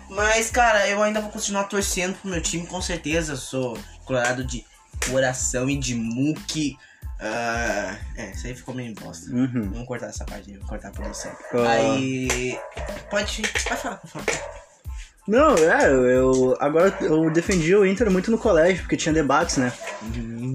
Mas, 0.10 0.50
cara, 0.52 0.88
eu 0.90 1.02
ainda 1.02 1.22
vou 1.22 1.32
continuar 1.32 1.64
torcendo 1.66 2.14
pro 2.16 2.30
meu 2.30 2.42
time, 2.42 2.68
com 2.68 2.82
certeza. 2.82 3.34
Eu 3.34 3.38
sou 3.38 3.78
colorado 4.06 4.44
de 4.44 4.66
coração 5.10 5.70
e 5.70 5.78
de 5.78 5.96
muque. 5.96 6.78
Ah, 7.20 7.96
é, 8.18 8.32
isso 8.32 8.48
aí 8.48 8.54
ficou 8.56 8.74
meio 8.76 8.94
bosta. 8.96 9.30
Uhum. 9.32 9.70
Vamos 9.72 9.88
cortar 9.88 10.08
essa 10.08 10.26
parte, 10.26 10.52
vamos 10.52 10.68
cortar 10.68 10.90
a 10.90 10.92
produção. 10.92 11.32
Ah. 11.54 11.70
Aí. 11.72 12.58
Pode, 13.10 13.42
pode 13.42 13.82
falar, 13.82 13.96
pode 13.98 14.12
falar. 14.12 14.26
Não, 15.28 15.54
é, 15.56 15.86
eu 15.88 16.58
agora 16.60 16.94
eu 17.00 17.30
defendi 17.32 17.76
o 17.76 17.86
Inter 17.86 18.10
muito 18.10 18.32
no 18.32 18.40
colégio, 18.40 18.82
porque 18.82 18.98
tinha 18.98 19.14
debates, 19.14 19.58
né? 19.58 19.72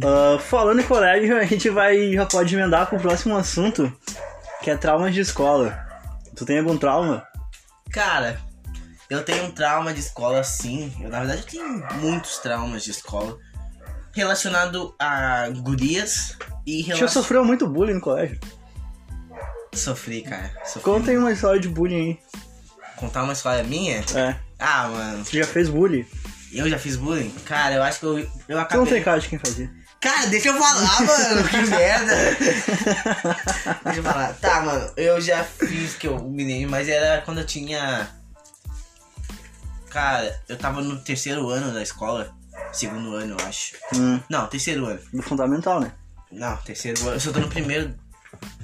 Ah, 0.04 0.38
falando 0.40 0.80
em 0.80 0.84
colégio, 0.84 1.36
a 1.38 1.44
gente 1.44 1.70
vai 1.70 2.12
já 2.12 2.26
pode 2.26 2.54
emendar 2.54 2.88
pro 2.88 2.98
próximo 2.98 3.36
assunto, 3.36 3.90
que 4.62 4.68
é 4.70 4.76
traumas 4.76 5.14
de 5.14 5.20
escola. 5.20 5.85
Tu 6.36 6.44
tem 6.44 6.58
algum 6.58 6.76
trauma? 6.76 7.26
Cara, 7.90 8.38
eu 9.08 9.24
tenho 9.24 9.44
um 9.44 9.50
trauma 9.50 9.92
de 9.94 10.00
escola 10.00 10.44
sim. 10.44 10.92
Eu, 11.00 11.08
na 11.08 11.20
verdade, 11.20 11.40
eu 11.42 11.46
tenho 11.46 11.86
muitos 12.00 12.38
traumas 12.38 12.84
de 12.84 12.90
escola. 12.90 13.38
Relacionado 14.12 14.94
a 14.98 15.48
gurias 15.62 16.36
e 16.66 16.80
Já 16.80 16.86
relacionado. 16.88 17.12
sofreu 17.12 17.44
muito 17.44 17.66
bullying 17.66 17.94
no 17.94 18.00
colégio. 18.00 18.38
Sofri, 19.74 20.22
cara. 20.22 20.50
Sofri. 20.64 20.82
Conta 20.82 21.10
aí 21.10 21.18
uma 21.18 21.32
história 21.32 21.60
de 21.60 21.68
bullying 21.68 22.18
Contar 22.96 23.24
uma 23.24 23.34
história 23.34 23.62
minha? 23.62 23.98
aí. 23.98 24.04
É. 24.16 24.40
Ah, 24.58 24.88
mano. 24.88 25.22
Tu 25.24 25.36
já 25.36 25.44
fez 25.44 25.68
bullying? 25.68 26.06
Eu 26.50 26.68
já 26.70 26.78
fiz 26.78 26.96
bullying? 26.96 27.28
Cara, 27.44 27.74
eu 27.74 27.82
acho 27.82 28.00
que 28.00 28.06
eu, 28.06 28.18
eu 28.18 28.26
Tu 28.26 28.32
não 28.48 28.60
acabei. 28.60 28.86
tem 28.86 29.02
cara 29.02 29.20
de 29.20 29.28
quem 29.28 29.38
fazia. 29.38 29.70
Cara, 30.00 30.26
deixa 30.26 30.48
eu 30.48 30.58
falar, 30.58 31.02
mano. 31.02 31.48
Que 31.48 31.56
merda. 31.70 32.14
deixa 33.84 33.98
eu 33.98 34.02
falar. 34.02 34.32
Tá, 34.34 34.60
mano. 34.60 34.90
Eu 34.96 35.20
já 35.20 35.42
fiz 35.42 35.94
que 35.94 36.06
eu 36.06 36.18
me 36.20 36.44
lembro, 36.44 36.70
mas 36.70 36.88
era 36.88 37.22
quando 37.22 37.38
eu 37.38 37.46
tinha. 37.46 38.08
Cara, 39.90 40.38
eu 40.48 40.56
tava 40.56 40.80
no 40.82 40.98
terceiro 40.98 41.48
ano 41.48 41.72
da 41.72 41.82
escola. 41.82 42.34
Segundo 42.72 43.14
ano, 43.14 43.36
eu 43.38 43.46
acho. 43.46 43.74
Hum, 43.94 44.20
Não, 44.28 44.46
terceiro 44.46 44.84
ano. 44.86 45.00
do 45.12 45.22
fundamental, 45.22 45.80
né? 45.80 45.92
Não, 46.30 46.56
terceiro 46.58 47.00
ano. 47.02 47.12
Eu 47.12 47.20
só 47.20 47.32
tô 47.32 47.40
no 47.40 47.48
primeiro. 47.48 47.94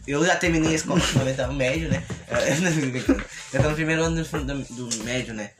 Eu 0.07 0.25
já 0.25 0.37
terminei 0.37 0.73
a 0.73 0.75
escola 0.75 1.01
fundamental 1.01 1.53
médio, 1.53 1.89
né? 1.89 2.03
Eu 3.53 3.63
tô 3.63 3.69
no 3.71 3.75
primeiro 3.75 4.03
ano 4.03 4.23
do, 4.23 4.89
do 4.89 5.05
médio, 5.05 5.33
né? 5.33 5.51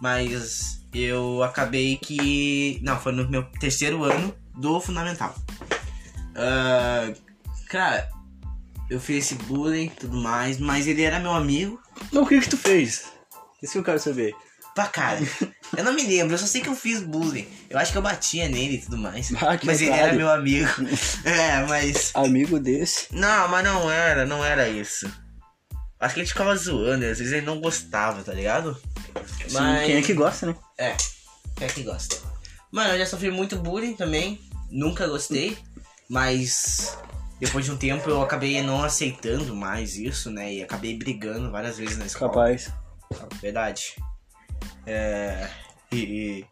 Mas 0.00 0.77
eu 0.92 1.42
acabei 1.42 1.96
que. 1.96 2.80
Não, 2.82 2.98
foi 2.98 3.12
no 3.12 3.28
meu 3.28 3.44
terceiro 3.60 4.04
ano 4.04 4.34
do 4.56 4.80
fundamental. 4.80 5.34
Ah, 6.34 7.12
cara, 7.68 8.08
eu 8.88 9.00
fiz 9.00 9.24
esse 9.24 9.34
bullying 9.34 9.86
e 9.86 9.90
tudo 9.90 10.16
mais, 10.16 10.58
mas 10.58 10.86
ele 10.86 11.02
era 11.02 11.20
meu 11.20 11.32
amigo. 11.32 11.80
Então 12.06 12.22
o 12.22 12.26
que 12.26 12.40
que 12.40 12.48
tu 12.48 12.56
fez? 12.56 13.06
Isso 13.62 13.72
que 13.72 13.78
eu 13.78 13.84
quero 13.84 13.98
saber. 13.98 14.34
Pra 14.74 14.86
cara. 14.86 15.20
Eu 15.76 15.82
não 15.82 15.92
me 15.92 16.04
lembro, 16.04 16.34
eu 16.34 16.38
só 16.38 16.46
sei 16.46 16.60
que 16.60 16.68
eu 16.68 16.76
fiz 16.76 17.02
bullying. 17.02 17.46
Eu 17.68 17.78
acho 17.78 17.90
que 17.90 17.98
eu 17.98 18.02
batia 18.02 18.48
nele 18.48 18.76
e 18.76 18.80
tudo 18.80 18.96
mais. 18.96 19.32
Ah, 19.34 19.58
mas 19.64 19.82
ele 19.82 19.90
era 19.90 20.12
meu 20.12 20.30
amigo. 20.30 20.70
É, 21.24 21.66
mas. 21.66 22.12
Amigo 22.14 22.58
desse. 22.60 23.08
Não, 23.12 23.48
mas 23.48 23.64
não 23.64 23.90
era, 23.90 24.24
não 24.24 24.44
era 24.44 24.68
isso. 24.68 25.10
Acho 26.00 26.14
que 26.14 26.20
a 26.20 26.24
gente 26.24 26.32
ficava 26.32 26.54
zoando, 26.56 27.04
às 27.04 27.18
vezes 27.18 27.32
ele 27.32 27.46
não 27.46 27.60
gostava, 27.60 28.22
tá 28.22 28.32
ligado? 28.32 28.80
Sim, 29.48 29.86
quem 29.86 29.96
é 29.96 30.02
que 30.02 30.14
gosta, 30.14 30.46
né? 30.46 30.56
É, 30.78 30.96
quem 31.56 31.66
é 31.66 31.70
que 31.70 31.82
gosta? 31.82 32.16
Mano, 32.70 32.90
eu 32.90 32.98
já 32.98 33.06
sofri 33.06 33.30
muito 33.30 33.56
bullying 33.56 33.94
também, 33.94 34.40
nunca 34.70 35.08
gostei, 35.08 35.58
mas 36.08 36.96
depois 37.40 37.64
de 37.64 37.72
um 37.72 37.76
tempo 37.76 38.08
eu 38.08 38.22
acabei 38.22 38.62
não 38.62 38.82
aceitando 38.82 39.56
mais 39.56 39.96
isso, 39.96 40.30
né? 40.30 40.52
E 40.52 40.62
acabei 40.62 40.96
brigando 40.96 41.50
várias 41.50 41.78
vezes 41.78 41.96
na 41.96 42.06
escola. 42.06 42.30
Capaz. 42.30 42.72
Verdade. 43.40 43.96
É. 44.86 45.48
E. 45.90 46.44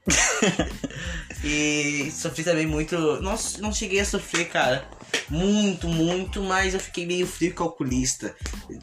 e 1.45 2.11
sofri 2.11 2.43
também 2.43 2.67
muito. 2.67 2.97
Não, 3.21 3.37
não 3.59 3.73
cheguei 3.73 4.01
a 4.01 4.05
sofrer, 4.05 4.49
cara. 4.49 4.89
Muito, 5.29 5.89
muito, 5.89 6.43
mas 6.43 6.75
eu 6.75 6.81
fiquei 6.81 7.07
meio 7.07 7.27
frio 7.27 7.55
calculista. 7.55 8.35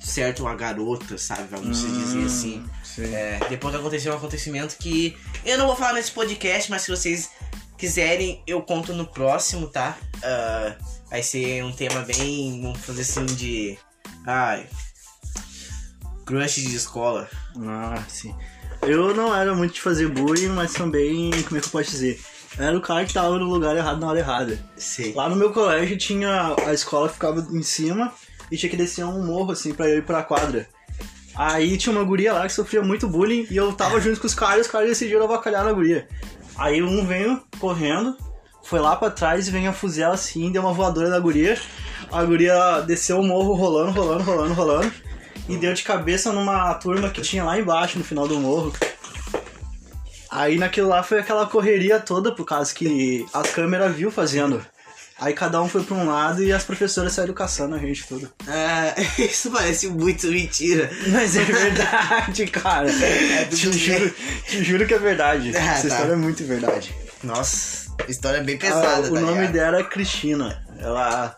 Certo, 0.01 0.43
uma 0.43 0.55
garota, 0.55 1.17
sabe? 1.17 1.48
Vamos 1.50 1.77
se 1.77 1.88
dizer 1.88 2.25
assim. 2.25 2.65
Sim. 2.83 3.13
É, 3.13 3.39
depois 3.50 3.74
aconteceu 3.74 4.13
um 4.13 4.17
acontecimento 4.17 4.77
que 4.77 5.17
eu 5.45 5.57
não 5.57 5.67
vou 5.67 5.75
falar 5.75 5.93
nesse 5.93 6.12
podcast, 6.12 6.69
mas 6.69 6.83
se 6.83 6.91
vocês 6.91 7.31
quiserem, 7.77 8.41
eu 8.45 8.62
conto 8.62 8.93
no 8.93 9.07
próximo, 9.07 9.67
tá? 9.67 9.98
Ah, 10.24 10.75
vai 11.10 11.24
ser 11.24 11.63
um 11.63 11.72
tema 11.72 12.01
bem, 12.01 12.62
vamos 12.62 12.79
fazer 12.79 13.01
assim, 13.01 13.25
de. 13.25 13.77
Ai. 14.25 14.67
Crush 16.25 16.62
de 16.62 16.75
escola. 16.75 17.29
Ah, 17.57 18.03
sim. 18.07 18.33
Eu 18.87 19.13
não 19.13 19.35
era 19.35 19.55
muito 19.55 19.73
de 19.73 19.81
fazer 19.81 20.07
bullying, 20.07 20.49
mas 20.49 20.73
também, 20.73 21.31
como 21.43 21.57
é 21.57 21.61
que 21.61 21.67
eu 21.67 21.71
posso 21.71 21.91
dizer? 21.91 22.19
Era 22.57 22.77
o 22.77 22.81
cara 22.81 23.05
que 23.05 23.13
tava 23.13 23.37
no 23.39 23.45
lugar 23.45 23.75
errado 23.75 23.99
na 23.99 24.07
hora 24.07 24.19
errada. 24.19 24.59
Sei. 24.75 25.13
Lá 25.13 25.27
no 25.27 25.35
meu 25.35 25.51
colégio 25.51 25.97
tinha. 25.97 26.55
A 26.65 26.73
escola 26.73 27.09
ficava 27.09 27.45
em 27.51 27.63
cima 27.63 28.13
e 28.51 28.57
tinha 28.57 28.69
que 28.69 28.77
descer 28.77 29.03
um 29.05 29.25
morro 29.25 29.51
assim 29.51 29.73
pra 29.73 29.89
eu 29.89 29.97
ir 29.97 30.05
pra 30.05 30.23
quadra. 30.23 30.67
Aí 31.35 31.77
tinha 31.77 31.95
uma 31.95 32.03
guria 32.03 32.33
lá 32.33 32.45
que 32.45 32.53
sofria 32.53 32.83
muito 32.83 33.07
bullying 33.07 33.47
e 33.49 33.57
eu 33.57 33.73
tava 33.73 33.99
junto 33.99 34.19
com 34.19 34.27
os 34.27 34.35
caras 34.35 34.57
e 34.57 34.61
os 34.61 34.67
caras 34.67 34.89
decidiram 34.89 35.23
avacalhar 35.23 35.63
na 35.63 35.71
guria. 35.71 36.07
Aí 36.55 36.83
um 36.83 37.05
veio 37.07 37.41
correndo, 37.59 38.15
foi 38.63 38.79
lá 38.79 38.95
pra 38.95 39.09
trás 39.09 39.47
e 39.47 39.51
veio 39.51 39.69
a 39.69 39.73
fuzela 39.73 40.13
assim, 40.13 40.51
deu 40.51 40.61
uma 40.61 40.73
voadora 40.73 41.09
na 41.09 41.19
guria. 41.19 41.57
A 42.11 42.23
guria 42.23 42.81
desceu 42.81 43.19
o 43.19 43.23
morro 43.23 43.53
rolando, 43.53 43.91
rolando, 43.99 44.23
rolando, 44.23 44.53
rolando. 44.53 44.93
E 45.50 45.57
deu 45.57 45.73
de 45.73 45.83
cabeça 45.83 46.31
numa 46.31 46.73
turma 46.75 47.09
que 47.09 47.21
tinha 47.21 47.43
lá 47.43 47.57
embaixo 47.59 47.97
no 47.97 48.03
final 48.05 48.27
do 48.27 48.39
morro. 48.39 48.73
Aí 50.31 50.57
naquilo 50.57 50.89
lá 50.89 51.03
foi 51.03 51.19
aquela 51.19 51.45
correria 51.45 52.00
toda, 52.00 52.33
por 52.33 52.45
causa 52.45 52.73
que 52.73 53.25
a 53.33 53.41
câmera 53.43 53.89
viu 53.89 54.09
fazendo. 54.09 54.65
Aí 55.19 55.31
cada 55.33 55.62
um 55.62 55.69
foi 55.69 55.83
pra 55.83 55.95
um 55.95 56.07
lado 56.07 56.43
e 56.43 56.51
as 56.51 56.63
professoras 56.63 57.13
saíram 57.13 57.33
caçando 57.35 57.75
a 57.75 57.77
gente 57.77 58.05
tudo. 58.07 58.29
Ah, 58.47 58.95
isso 59.21 59.51
parece 59.51 59.88
muito 59.89 60.27
mentira. 60.27 60.89
Mas 61.07 61.35
é 61.38 61.43
verdade, 61.45 62.47
cara. 62.47 62.88
tudo 63.50 63.55
te, 63.55 63.77
juro, 63.77 64.13
te 64.47 64.63
juro 64.63 64.88
que 64.88 64.93
é 64.93 65.00
verdade. 65.00 65.51
Ah, 65.55 65.59
Essa 65.73 65.88
tá. 65.88 65.95
história 65.95 66.13
é 66.13 66.17
muito 66.17 66.43
verdade. 66.45 66.95
Nossa, 67.23 67.88
história 68.07 68.41
bem 68.41 68.55
Ah, 68.55 68.59
pesada, 68.59 69.12
o 69.12 69.13
tá 69.13 69.19
nome 69.21 69.33
ligado? 69.41 69.51
dela 69.53 69.79
é 69.79 69.83
Cristina. 69.83 70.65
Ela, 70.79 71.38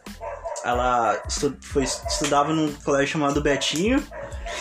ela 0.66 1.22
estu- 1.28 1.56
foi, 1.62 1.84
estudava 1.84 2.54
num 2.54 2.72
colégio 2.84 3.08
chamado 3.14 3.42
Betinho, 3.42 4.04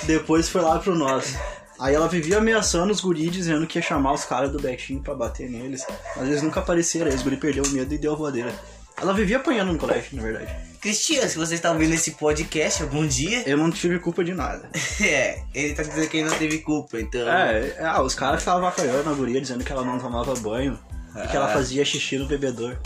depois 0.04 0.48
foi 0.48 0.60
lá 0.60 0.78
pro 0.78 0.94
nosso. 0.94 1.36
Aí 1.80 1.94
ela 1.94 2.06
vivia 2.08 2.38
ameaçando 2.38 2.92
os 2.92 3.00
guris, 3.00 3.32
dizendo 3.32 3.66
que 3.66 3.78
ia 3.78 3.82
chamar 3.82 4.12
os 4.12 4.24
caras 4.24 4.52
do 4.52 4.60
Betinho 4.60 5.02
pra 5.02 5.14
bater 5.14 5.50
neles. 5.50 5.84
Mas 6.16 6.28
eles 6.28 6.42
nunca 6.42 6.60
apareceram, 6.60 7.06
aí 7.08 7.14
os 7.16 7.22
guris 7.22 7.38
perdeu 7.40 7.64
o 7.64 7.68
medo 7.70 7.92
e 7.92 7.98
deu 7.98 8.12
a 8.12 8.16
voadeira. 8.16 8.52
Ela 8.96 9.12
vivia 9.12 9.38
apanhando 9.38 9.72
no 9.72 9.78
colégio, 9.78 10.10
na 10.12 10.22
verdade. 10.22 10.54
Cristina, 10.80 11.26
se 11.28 11.36
você 11.36 11.54
está 11.54 11.72
ouvindo 11.72 11.92
esse 11.94 12.12
podcast 12.12 12.82
algum 12.84 13.04
dia, 13.04 13.42
Eu 13.48 13.56
não 13.56 13.70
tive 13.70 13.98
culpa 13.98 14.22
de 14.22 14.32
nada. 14.32 14.68
é, 15.02 15.42
ele 15.52 15.74
tá 15.74 15.82
dizendo 15.82 16.08
que 16.08 16.18
ele 16.18 16.28
não 16.30 16.36
teve 16.38 16.58
culpa, 16.58 17.00
então. 17.00 17.28
É, 17.28 17.74
é, 17.76 17.84
ah, 17.84 18.00
os 18.02 18.14
caras 18.14 18.40
ficavam 18.40 18.64
avacalhando 18.64 19.10
a 19.10 19.12
guria, 19.14 19.40
dizendo 19.40 19.64
que 19.64 19.72
ela 19.72 19.82
não 19.84 19.98
tomava 19.98 20.32
banho. 20.36 20.78
E 21.16 21.26
que 21.26 21.36
ela 21.36 21.46
Ah. 21.46 21.52
fazia 21.54 21.84
xixi 21.84 22.18
no 22.18 22.26
bebedor. 22.26 22.76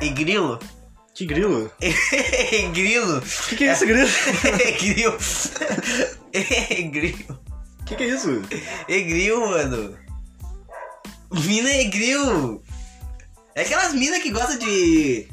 E 0.00 0.10
grilo? 0.10 0.58
Que 1.14 1.26
grilo? 1.26 1.70
Grilo? 2.72 3.20
Que, 3.48 3.56
que 3.56 3.64
é 3.64 3.72
isso, 3.72 3.86
grilo? 3.86 4.08
É 4.44 4.70
grilo. 4.78 5.18
É 6.32 6.82
grilo. 6.88 7.40
Que, 7.84 7.96
que 7.96 8.02
é 8.04 8.06
isso? 8.08 8.42
É 8.88 9.00
grilo, 9.00 9.50
mano. 9.50 9.96
Mina 11.32 11.68
é 11.70 11.84
grilo. 11.84 12.62
É 13.54 13.62
aquelas 13.62 13.92
minas 13.92 14.22
que 14.22 14.30
gostam 14.30 14.58
de. 14.58 15.28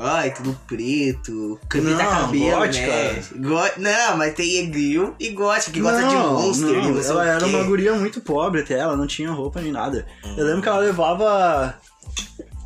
Ai, 0.00 0.32
tudo 0.32 0.58
preto, 0.66 1.58
camisa 1.68 2.02
Não, 2.02 2.08
cabelo, 2.08 2.58
gótica. 2.60 2.86
né? 2.86 3.22
Go- 3.36 3.80
Não, 3.80 4.16
mas 4.16 4.32
tem 4.34 4.58
Egril 4.58 5.12
e 5.18 5.30
gótica, 5.30 5.72
que 5.72 5.80
gosta 5.80 6.06
de 6.06 6.14
monster 6.14 6.68
não, 6.68 6.92
não 6.92 7.02
ela 7.02 7.26
era 7.26 7.44
uma 7.46 7.64
guria 7.64 7.92
muito 7.94 8.20
pobre 8.20 8.60
até, 8.60 8.74
ela 8.78 8.96
não 8.96 9.08
tinha 9.08 9.28
roupa 9.32 9.60
nem 9.60 9.72
nada. 9.72 10.06
Eu 10.36 10.44
lembro 10.46 10.62
que 10.62 10.68
ela 10.68 10.78
levava 10.78 11.76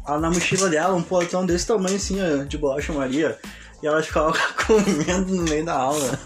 na 0.09 0.31
mochila 0.31 0.69
dela 0.69 0.95
um 0.95 1.03
potão 1.03 1.45
desse 1.47 1.67
tamanho 1.67 1.97
assim, 1.97 2.19
ó, 2.21 2.45
de 2.45 2.59
bolacha 2.59 2.93
Maria. 2.93 3.39
E 3.83 3.87
ela 3.87 4.01
ficava 4.03 4.33
comendo 4.67 5.35
no 5.35 5.43
meio 5.43 5.65
da 5.65 5.75
aula. 5.75 6.19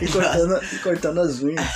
e, 0.00 0.06
cortando, 0.08 0.60
e 0.72 0.76
cortando 0.78 1.20
as 1.20 1.40
unhas 1.40 1.66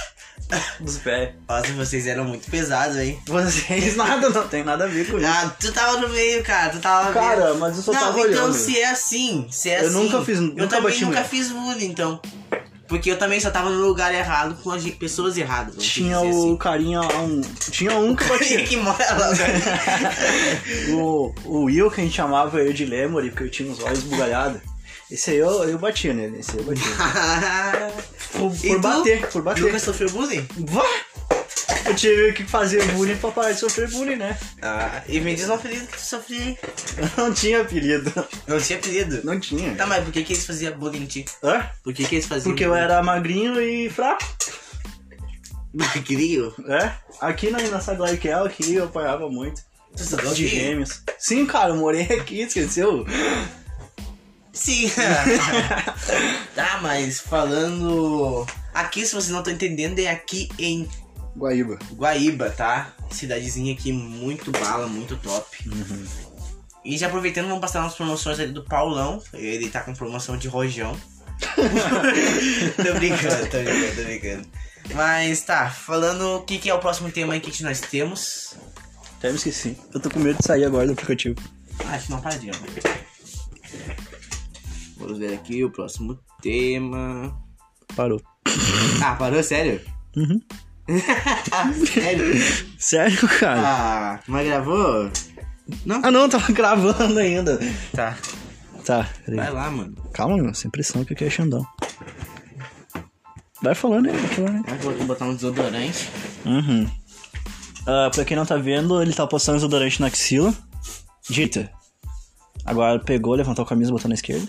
dos 0.78 0.98
pés. 0.98 1.30
Nossa, 1.48 1.72
vocês 1.72 2.06
eram 2.06 2.25
muito 2.25 2.48
pesados, 2.50 2.96
hein? 2.98 3.18
Vocês 3.26 3.96
nada, 3.96 4.28
não 4.28 4.46
tem 4.46 4.62
nada 4.62 4.84
a 4.84 4.86
ver 4.86 5.10
com 5.10 5.16
isso. 5.18 5.26
Ah, 5.26 5.50
tu 5.58 5.72
tava 5.72 5.98
no 6.00 6.08
meio, 6.10 6.42
cara, 6.44 6.70
tu 6.70 6.78
tava 6.78 7.12
Cara, 7.12 7.46
vendo. 7.48 7.58
mas 7.58 7.76
eu 7.78 7.82
só 7.82 7.92
não, 7.92 8.00
tava 8.00 8.20
então 8.20 8.28
olhando. 8.44 8.52
se 8.54 8.78
é 8.78 8.90
assim, 8.90 9.46
se 9.50 9.70
é 9.70 9.80
Eu 9.82 9.86
assim. 9.88 9.94
nunca 9.94 10.22
fiz- 10.25 10.38
Eu 10.38 10.44
nunca 10.48 10.66
também 10.68 10.92
nunca 10.94 11.06
mulher. 11.06 11.25
fiz 11.28 11.50
bullying, 11.50 11.86
então. 11.86 12.20
Porque 12.88 13.10
eu 13.10 13.18
também 13.18 13.40
só 13.40 13.50
tava 13.50 13.70
no 13.70 13.84
lugar 13.84 14.14
errado 14.14 14.56
com 14.62 14.70
as 14.70 14.84
pessoas 14.90 15.36
erradas. 15.36 15.76
Tinha 15.82 16.20
o 16.20 16.28
assim. 16.28 16.56
carinha 16.56 17.00
um. 17.00 17.40
Tinha 17.70 17.96
um 17.96 18.14
que 18.14 18.24
batia. 18.28 18.64
que 18.64 18.76
mora 18.76 19.14
lá. 19.14 19.30
o, 20.94 21.34
o 21.44 21.64
Will, 21.64 21.90
que 21.90 22.00
a 22.00 22.04
gente 22.04 22.14
chamava 22.14 22.60
ele 22.60 22.72
de 22.72 22.84
Lemory, 22.84 23.30
porque 23.30 23.44
eu 23.44 23.50
tinha 23.50 23.70
os 23.70 23.80
olhos 23.80 24.02
bugalhados. 24.04 24.60
Esse 25.10 25.30
aí 25.30 25.36
eu, 25.36 25.64
eu 25.64 25.78
batia 25.78 26.12
nele, 26.12 26.40
esse 26.40 26.52
aí 26.52 26.58
eu 26.58 26.64
batia. 26.64 26.84
Por, 28.32 28.50
por 28.50 28.58
tu? 28.58 28.78
bater, 28.80 29.26
por 29.28 29.42
bater. 29.42 29.62
Nunca 29.62 29.78
sofreu 29.78 30.10
bullying? 30.10 30.46
Vá! 30.58 30.84
Eu 31.86 31.94
tive 31.94 32.32
que 32.32 32.44
fazer 32.44 32.84
bullying 32.92 33.16
pra 33.16 33.30
parar 33.30 33.52
de 33.52 33.60
sofrer 33.60 33.88
bullying, 33.90 34.16
né? 34.16 34.36
Ah, 34.60 35.02
e 35.08 35.20
me 35.20 35.34
diz 35.34 35.48
um 35.48 35.54
apelido 35.54 35.86
que 35.86 35.96
tu 35.96 36.00
sofria? 36.04 36.58
Eu 36.98 37.08
não 37.25 37.32
tinha 37.32 37.62
apelido. 37.62 38.12
Não 38.46 38.60
tinha 38.60 38.78
apelido? 38.78 39.20
Não 39.25 39.40
tinha. 39.40 39.75
Tá, 39.75 39.86
mas 39.86 40.04
por 40.04 40.12
que 40.12 40.22
que 40.22 40.32
eles 40.34 40.44
faziam 40.44 40.76
bullying 40.76 41.02
em 41.04 41.06
ti? 41.06 41.25
Hã? 41.42 41.70
Por 41.82 41.94
que 41.94 42.04
que 42.04 42.16
eles 42.16 42.26
faziam 42.26 42.50
Porque 42.52 42.64
eu 42.64 42.75
era 42.75 43.02
magrinho 43.02 43.60
e 43.60 43.88
fraco. 43.88 44.25
Magrinho? 45.72 46.52
É? 46.68 46.92
Aqui 47.20 47.50
na, 47.50 47.58
na 47.62 47.80
Saglarquel, 47.80 48.44
aqui 48.44 48.75
eu 48.75 48.84
apanhava 48.84 49.28
muito. 49.30 49.62
Tu 49.96 50.02
estudou 50.02 50.34
De 50.34 50.46
gêmeos. 50.46 51.02
Sim, 51.18 51.46
cara, 51.46 51.70
eu 51.70 51.76
morei 51.76 52.02
aqui, 52.02 52.42
esqueceu? 52.42 53.06
Sim. 54.56 54.90
tá, 56.54 56.80
mas 56.82 57.20
falando... 57.20 58.46
Aqui, 58.72 59.06
se 59.06 59.14
vocês 59.14 59.30
não 59.30 59.38
estão 59.38 59.54
entendendo, 59.54 59.98
é 59.98 60.08
aqui 60.08 60.48
em 60.58 60.88
Guaíba. 61.36 61.78
Guaíba, 61.92 62.50
tá? 62.50 62.94
Cidadezinha 63.10 63.75
aqui 63.75 63.92
muito 63.92 64.50
bala, 64.50 64.86
muito 64.86 65.16
top. 65.16 65.70
E 66.84 66.96
já 66.96 67.08
aproveitando, 67.08 67.46
vamos 67.46 67.60
passar 67.60 67.80
umas 67.80 67.94
promoções 67.94 68.40
ali 68.40 68.52
do 68.52 68.64
Paulão. 68.64 69.22
Ele 69.34 69.68
tá 69.68 69.80
com 69.80 69.94
promoção 69.94 70.36
de 70.36 70.48
rojão. 70.48 70.96
tô 72.76 72.94
brincando, 72.94 73.50
tô 73.50 73.58
brincando, 73.58 73.96
tô 73.96 74.02
brincando. 74.02 74.48
Mas 74.94 75.42
tá, 75.42 75.68
falando 75.68 76.36
o 76.36 76.42
que, 76.42 76.58
que 76.58 76.70
é 76.70 76.75
o 76.75 76.78
próximo 76.78 77.10
tema 77.10 77.34
aí 77.34 77.40
que 77.40 77.62
nós 77.62 77.80
temos. 77.80 78.54
Até 79.18 79.30
me 79.30 79.36
esqueci. 79.36 79.76
Eu 79.92 80.00
tô 80.00 80.08
com 80.08 80.18
medo 80.18 80.38
de 80.38 80.46
sair 80.46 80.64
agora 80.64 80.86
do 80.86 80.92
aplicativo. 80.92 81.36
Ah, 81.84 81.94
acho 81.94 82.06
que 82.06 82.12
não 82.12 82.20
para 82.20 82.36
de 82.36 82.50
Vamos 84.96 85.18
ver 85.18 85.34
aqui 85.34 85.62
o 85.64 85.70
próximo 85.70 86.18
tema. 86.42 87.36
Parou. 87.94 88.20
Ah, 89.02 89.14
parou? 89.14 89.42
Sério? 89.42 89.80
Uhum. 90.16 90.40
sério? 91.86 92.34
Sério, 92.78 93.28
cara? 93.38 93.60
Ah, 93.64 94.20
mas 94.26 94.46
gravou? 94.46 95.10
Não? 95.84 96.00
Ah 96.04 96.10
não, 96.10 96.28
tava 96.28 96.50
gravando 96.52 97.18
ainda. 97.18 97.58
Tá. 97.94 98.16
Tá, 98.84 99.02
Vai 99.02 99.36
peraí. 99.36 99.50
lá, 99.52 99.70
mano. 99.70 99.96
Calma, 100.12 100.36
meu, 100.36 100.54
sem 100.54 100.70
pressão 100.70 101.04
que 101.04 101.12
aqui 101.12 101.24
é 101.24 101.30
Xandão. 101.30 101.66
Vai 103.60 103.74
falando 103.74 104.08
aí, 104.08 104.16
vai 104.16 104.28
falando 104.28 104.64
aí. 104.68 104.78
Vou 104.78 105.06
botar 105.06 105.24
um 105.24 105.34
desodorante. 105.34 106.08
Uhum. 106.44 106.88
Ah, 107.84 108.10
pra 108.14 108.24
quem 108.24 108.36
não 108.36 108.46
tá 108.46 108.56
vendo, 108.56 109.02
ele 109.02 109.12
tá 109.12 109.26
postando 109.26 109.58
desodorante 109.58 110.00
na 110.00 110.06
axila. 110.06 110.54
Dita. 111.28 111.68
Agora 112.64 113.00
pegou, 113.00 113.34
levantou 113.34 113.64
a 113.64 113.68
camisa, 113.68 113.90
botou 113.90 114.08
na 114.08 114.14
esquerda. 114.14 114.46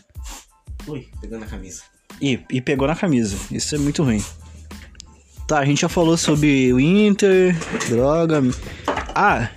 Ui, 0.87 1.07
pegando 1.21 1.43
a 1.43 1.47
camisa. 1.47 1.81
E, 2.21 2.39
e 2.49 2.61
pegou 2.61 2.87
na 2.87 2.95
camisa. 2.95 3.35
Isso 3.51 3.75
é 3.75 3.77
muito 3.77 4.03
ruim. 4.03 4.23
Tá, 5.47 5.59
a 5.59 5.65
gente 5.65 5.81
já 5.81 5.89
falou 5.89 6.17
sobre 6.17 6.73
o 6.73 6.79
Inter, 6.79 7.55
droga. 7.89 8.41
Ah, 9.15 9.49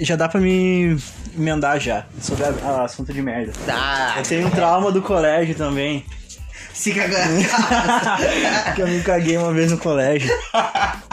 já 0.00 0.16
dá 0.16 0.28
pra 0.28 0.40
me 0.40 0.96
emendar 1.36 1.78
já. 1.80 2.06
Sobre 2.20 2.44
a 2.44 2.82
assunto 2.84 3.12
de 3.12 3.22
merda. 3.22 3.52
Tá. 3.66 4.14
Eu 4.18 4.22
tenho 4.24 4.46
um 4.46 4.50
trauma 4.50 4.90
do 4.90 5.00
colégio 5.02 5.54
também. 5.54 6.04
Se 6.72 6.92
cagando. 6.92 7.40
que 8.74 8.82
eu 8.82 8.88
me 8.88 9.00
caguei 9.02 9.36
uma 9.36 9.52
vez 9.52 9.70
no 9.70 9.78
colégio. 9.78 10.28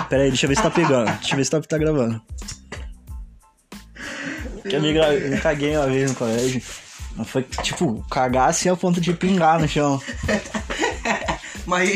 Pera 0.09 0.23
aí, 0.23 0.29
deixa 0.29 0.45
eu 0.45 0.49
ver 0.49 0.55
se 0.55 0.63
tá 0.63 0.71
pegando. 0.71 1.11
Deixa 1.19 1.33
eu 1.33 1.37
ver 1.37 1.45
se 1.45 1.51
tá, 1.51 1.61
tá 1.61 1.77
gravando. 1.77 2.19
Que 4.67 4.75
eu 4.75 4.81
me, 4.81 4.93
gra- 4.93 5.13
eu 5.13 5.29
me 5.29 5.37
caguei 5.39 5.75
uma 5.77 5.85
vez 5.87 6.09
no 6.09 6.17
colégio. 6.17 6.61
Mas 7.15 7.27
Foi 7.29 7.43
tipo, 7.43 8.05
cagar 8.09 8.49
assim 8.49 8.69
ao 8.69 8.77
ponto 8.77 9.01
de 9.01 9.13
pingar 9.13 9.59
no 9.59 9.67
chão. 9.67 10.01
Mas 11.65 11.89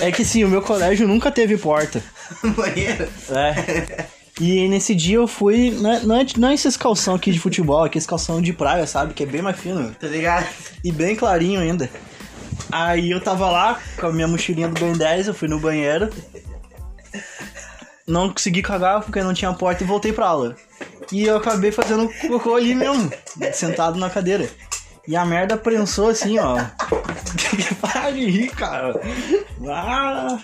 É 0.00 0.10
que 0.10 0.24
sim, 0.24 0.44
o 0.44 0.48
meu 0.48 0.62
colégio 0.62 1.06
nunca 1.06 1.30
teve 1.30 1.56
porta. 1.56 2.02
banheiro. 2.56 3.08
É. 3.30 4.06
E 4.40 4.66
nesse 4.68 4.94
dia 4.94 5.16
eu 5.16 5.28
fui. 5.28 5.70
Não 5.70 5.92
é, 5.92 6.00
não 6.00 6.16
é, 6.16 6.26
não 6.36 6.48
é 6.48 6.54
esses 6.54 6.76
calção 6.76 7.14
aqui 7.14 7.30
de 7.30 7.38
futebol, 7.38 7.84
aqui 7.84 7.98
esse 7.98 8.06
calção 8.06 8.40
de 8.40 8.52
praia, 8.52 8.86
sabe? 8.86 9.14
Que 9.14 9.22
é 9.22 9.26
bem 9.26 9.42
mais 9.42 9.58
fino. 9.58 9.94
Tá 9.94 10.08
ligado? 10.08 10.46
E 10.82 10.90
bem 10.90 11.14
clarinho 11.14 11.60
ainda. 11.60 11.88
Aí 12.70 13.10
eu 13.10 13.20
tava 13.20 13.50
lá 13.50 13.80
com 13.98 14.06
a 14.06 14.12
minha 14.12 14.26
mochilinha 14.26 14.68
do 14.68 14.80
Ben 14.80 14.92
10, 14.92 15.28
eu 15.28 15.34
fui 15.34 15.48
no 15.48 15.60
banheiro. 15.60 16.10
Não 18.06 18.30
consegui 18.30 18.62
cagar 18.62 19.02
porque 19.02 19.22
não 19.22 19.34
tinha 19.34 19.52
porta 19.52 19.84
e 19.84 19.86
voltei 19.86 20.12
pra 20.12 20.26
aula. 20.26 20.56
E 21.12 21.26
eu 21.26 21.36
acabei 21.36 21.70
fazendo 21.70 22.10
cocô 22.26 22.56
ali 22.56 22.74
mesmo, 22.74 23.12
sentado 23.52 23.98
na 23.98 24.08
cadeira. 24.08 24.48
E 25.06 25.14
a 25.14 25.26
merda 25.26 25.56
prensou 25.56 26.08
assim, 26.08 26.38
ó. 26.38 26.56
Para 27.80 28.10
de 28.12 28.24
rir, 28.30 28.48
cara. 28.50 29.00
Ah, 29.68 30.38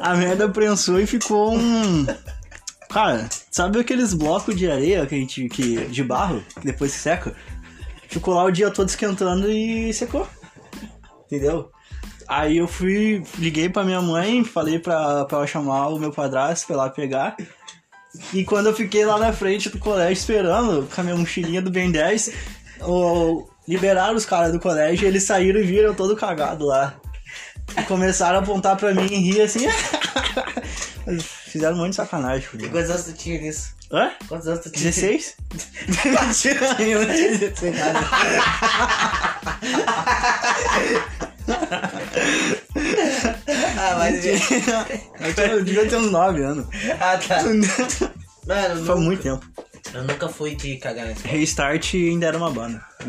a 0.00 0.14
merda 0.14 0.48
prensou 0.48 1.00
e 1.00 1.06
ficou 1.06 1.54
um. 1.54 2.06
Cara, 2.90 3.28
sabe 3.50 3.78
aqueles 3.78 4.14
blocos 4.14 4.56
de 4.56 4.70
areia 4.70 5.06
que 5.06 5.14
a 5.14 5.18
gente. 5.18 5.48
Que, 5.48 5.86
de 5.86 6.02
barro, 6.02 6.42
que 6.60 6.66
depois 6.66 6.92
se 6.92 6.98
seca? 6.98 7.34
Ficou 8.08 8.34
lá 8.34 8.44
o 8.44 8.50
dia 8.50 8.70
todo 8.70 8.88
esquentando 8.88 9.50
e 9.50 9.92
secou. 9.92 10.26
Entendeu? 11.26 11.70
Aí 12.26 12.56
eu 12.56 12.66
fui, 12.66 13.22
liguei 13.38 13.68
pra 13.68 13.84
minha 13.84 14.00
mãe, 14.00 14.44
falei 14.44 14.78
pra, 14.78 15.24
pra 15.26 15.38
ela 15.38 15.46
chamar 15.46 15.88
o 15.88 15.98
meu 15.98 16.10
padrasto 16.10 16.66
pra 16.66 16.76
lá 16.76 16.90
pegar. 16.90 17.36
E 18.32 18.44
quando 18.44 18.66
eu 18.66 18.74
fiquei 18.74 19.04
lá 19.04 19.18
na 19.18 19.32
frente 19.32 19.68
do 19.68 19.78
colégio 19.78 20.12
esperando, 20.12 20.88
com 20.92 21.00
a 21.00 21.04
minha 21.04 21.16
mochilinha 21.16 21.60
do 21.60 21.70
Ben 21.70 21.90
10, 21.90 22.30
o, 22.82 23.46
liberaram 23.66 24.14
os 24.14 24.24
caras 24.24 24.52
do 24.52 24.60
colégio, 24.60 25.06
eles 25.06 25.24
saíram 25.24 25.60
e 25.60 25.64
viram 25.64 25.94
todo 25.94 26.16
cagado 26.16 26.66
lá. 26.66 26.94
E 27.76 27.82
começaram 27.82 28.38
a 28.38 28.42
apontar 28.42 28.76
pra 28.76 28.94
mim 28.94 29.06
e 29.06 29.16
rir 29.16 29.40
assim. 29.42 29.66
Fizeram 31.46 31.76
um 31.76 31.78
monte 31.78 31.90
de 31.90 31.96
sacanagem, 31.96 32.46
fudeu. 32.46 32.70
Quantos 32.70 32.90
anos 32.90 33.04
tu 33.04 33.12
tinha 33.12 33.40
nisso? 33.40 33.74
Hã? 33.92 34.10
Quantos 34.26 34.48
anos 34.48 34.60
tu 34.60 34.70
tinha? 34.70 34.90
16? 34.90 35.36
Mentira, 36.04 36.82
eu 36.82 37.06
não 37.06 37.14
tinha 37.14 37.38
16 37.38 37.76
nada. 37.78 38.00
Ah, 43.90 43.94
mas... 43.98 44.24
Eu, 44.24 45.34
tinha- 45.34 45.46
eu 45.48 45.64
devia 45.64 45.88
ter 45.88 45.96
uns 45.96 46.10
9 46.10 46.42
anos. 46.42 46.66
ah, 47.00 47.18
tá. 47.18 47.42
Mano, 48.46 48.68
Faz 48.68 48.78
nunca- 48.80 48.96
muito 48.96 49.22
tempo. 49.22 49.46
eu 49.94 50.04
nunca 50.04 50.28
fui 50.28 50.54
de 50.54 50.76
cagar 50.76 51.06
na 51.06 51.12
escola. 51.12 51.32
Restart 51.34 51.94
ainda 51.94 52.26
era 52.26 52.36
uma 52.36 52.50
banda. 52.50 52.82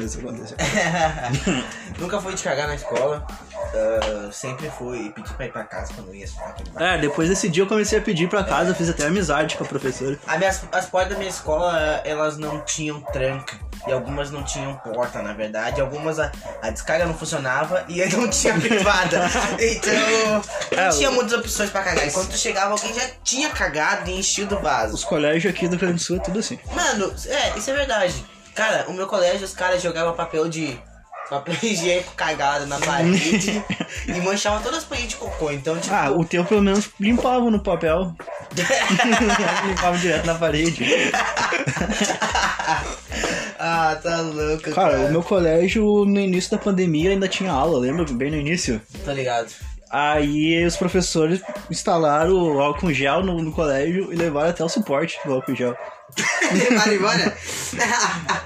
Nunca 1.99 2.19
fui 2.21 2.33
de 2.35 2.43
cagar 2.43 2.67
na 2.67 2.75
escola. 2.75 3.25
Ah, 3.53 4.29
sempre 4.31 4.69
fui 4.69 5.09
pedir 5.11 5.33
pra 5.33 5.45
ir 5.45 5.51
pra 5.51 5.63
casa 5.63 5.93
quando 5.93 6.09
eu 6.09 6.15
ia 6.15 6.25
estudar. 6.25 6.55
É, 6.79 6.97
depois 6.97 7.29
desse 7.29 7.49
dia 7.49 7.63
eu 7.63 7.67
comecei 7.67 7.99
a 7.99 8.01
pedir 8.01 8.29
pra 8.29 8.43
casa, 8.43 8.71
eu 8.71 8.75
fiz 8.75 8.89
até 8.89 9.05
amizade 9.07 9.55
com 9.57 9.63
a 9.63 9.67
professora. 9.67 10.17
A 10.27 10.37
minhas, 10.37 10.63
as 10.71 10.85
portas 10.85 11.13
da 11.13 11.17
minha 11.17 11.29
escola, 11.29 12.01
elas 12.05 12.37
não 12.37 12.61
tinham 12.61 13.01
tranca. 13.01 13.57
E 13.87 13.91
algumas 13.91 14.31
não 14.31 14.43
tinham 14.43 14.73
porta, 14.77 15.21
na 15.21 15.33
verdade. 15.33 15.79
Algumas 15.79 16.19
a, 16.19 16.31
a 16.61 16.69
descarga 16.71 17.05
não 17.05 17.13
funcionava 17.13 17.85
e 17.87 18.03
não 18.07 18.27
tinha 18.31 18.59
privada. 18.59 19.29
Então, 19.59 20.43
É, 20.71 20.85
não 20.89 20.97
tinha 20.97 21.09
o- 21.09 21.13
muitas 21.13 21.33
opções 21.33 21.69
pra 21.69 21.83
cagar. 21.83 22.07
E 22.07 22.11
quando 22.11 22.29
tu 22.29 22.37
chegava, 22.37 22.71
alguém 22.71 22.93
já 22.93 23.07
tinha 23.23 23.49
cagado 23.49 24.09
e 24.09 24.19
enchido 24.19 24.55
o 24.55 24.59
vaso. 24.61 24.93
Os 24.95 25.03
colégios 25.03 25.53
aqui 25.53 25.67
do 25.67 25.71
Rio 25.71 25.79
Grande 25.81 25.95
do 25.95 26.01
Sul 26.01 26.17
é 26.17 26.19
tudo 26.19 26.39
assim. 26.39 26.59
Mano, 26.73 27.13
é, 27.27 27.57
isso 27.57 27.69
é 27.69 27.73
verdade. 27.73 28.25
Cara, 28.55 28.85
o 28.87 28.93
meu 28.93 29.05
colégio, 29.07 29.45
os 29.45 29.53
caras 29.53 29.81
jogavam 29.81 30.13
papel 30.13 30.47
de. 30.49 30.79
Papel 31.29 31.55
higiênico 31.63 32.13
cagado 32.13 32.67
na 32.67 32.79
parede 32.79 33.63
e 34.07 34.11
manchavam 34.21 34.61
todas 34.61 34.79
as 34.79 34.85
paredes 34.85 35.09
de 35.11 35.15
cocô. 35.15 35.51
Então, 35.51 35.77
tipo. 35.79 35.93
Ah, 35.93 36.11
o 36.11 36.23
teu 36.23 36.45
pelo 36.45 36.61
menos 36.61 36.89
limpava 36.99 37.49
no 37.49 37.59
papel. 37.59 38.15
limpava 39.67 39.97
direto 39.97 40.25
na 40.25 40.35
parede. 40.35 40.85
ah, 43.59 43.97
tá 44.01 44.21
louco, 44.21 44.71
Cara, 44.71 44.91
cara. 44.91 45.07
o 45.07 45.11
meu 45.11 45.23
colégio 45.23 46.05
no 46.05 46.19
início 46.19 46.51
da 46.51 46.57
pandemia 46.57 47.09
ainda 47.11 47.27
tinha 47.27 47.51
aula, 47.51 47.79
lembra? 47.79 48.05
Bem 48.05 48.29
no 48.29 48.37
início. 48.37 48.79
Tá 49.03 49.11
ligado? 49.13 49.51
Aí 49.89 50.65
os 50.65 50.75
professores 50.75 51.41
instalaram 51.69 52.33
o 52.33 52.59
álcool 52.59 52.91
gel 52.91 53.23
no, 53.23 53.41
no 53.41 53.51
colégio 53.51 54.11
e 54.11 54.15
levaram 54.15 54.49
até 54.49 54.63
o 54.63 54.69
suporte 54.69 55.17
do 55.25 55.33
álcool 55.33 55.55
gel. 55.55 55.75
Vai 56.75 56.95
embora? 56.95 57.37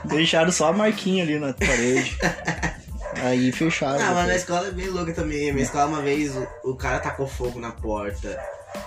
Deixaram 0.06 0.52
só 0.52 0.68
a 0.68 0.74
marquinha 0.74 1.24
ali 1.24 1.40
na 1.40 1.54
parede. 1.54 2.18
Aí 3.22 3.52
fecharam. 3.52 4.00
Ah, 4.02 4.14
mas 4.14 4.28
na 4.28 4.36
escola 4.36 4.68
é 4.68 4.72
bem 4.72 4.88
louca 4.90 5.14
também. 5.14 5.52
Minha 5.52 5.64
escola, 5.64 5.86
uma 5.88 6.02
vez, 6.02 6.36
o, 6.36 6.48
o 6.64 6.76
cara 6.76 7.00
tacou 7.00 7.28
fogo 7.28 7.60
na 7.60 7.72
porta 7.72 8.40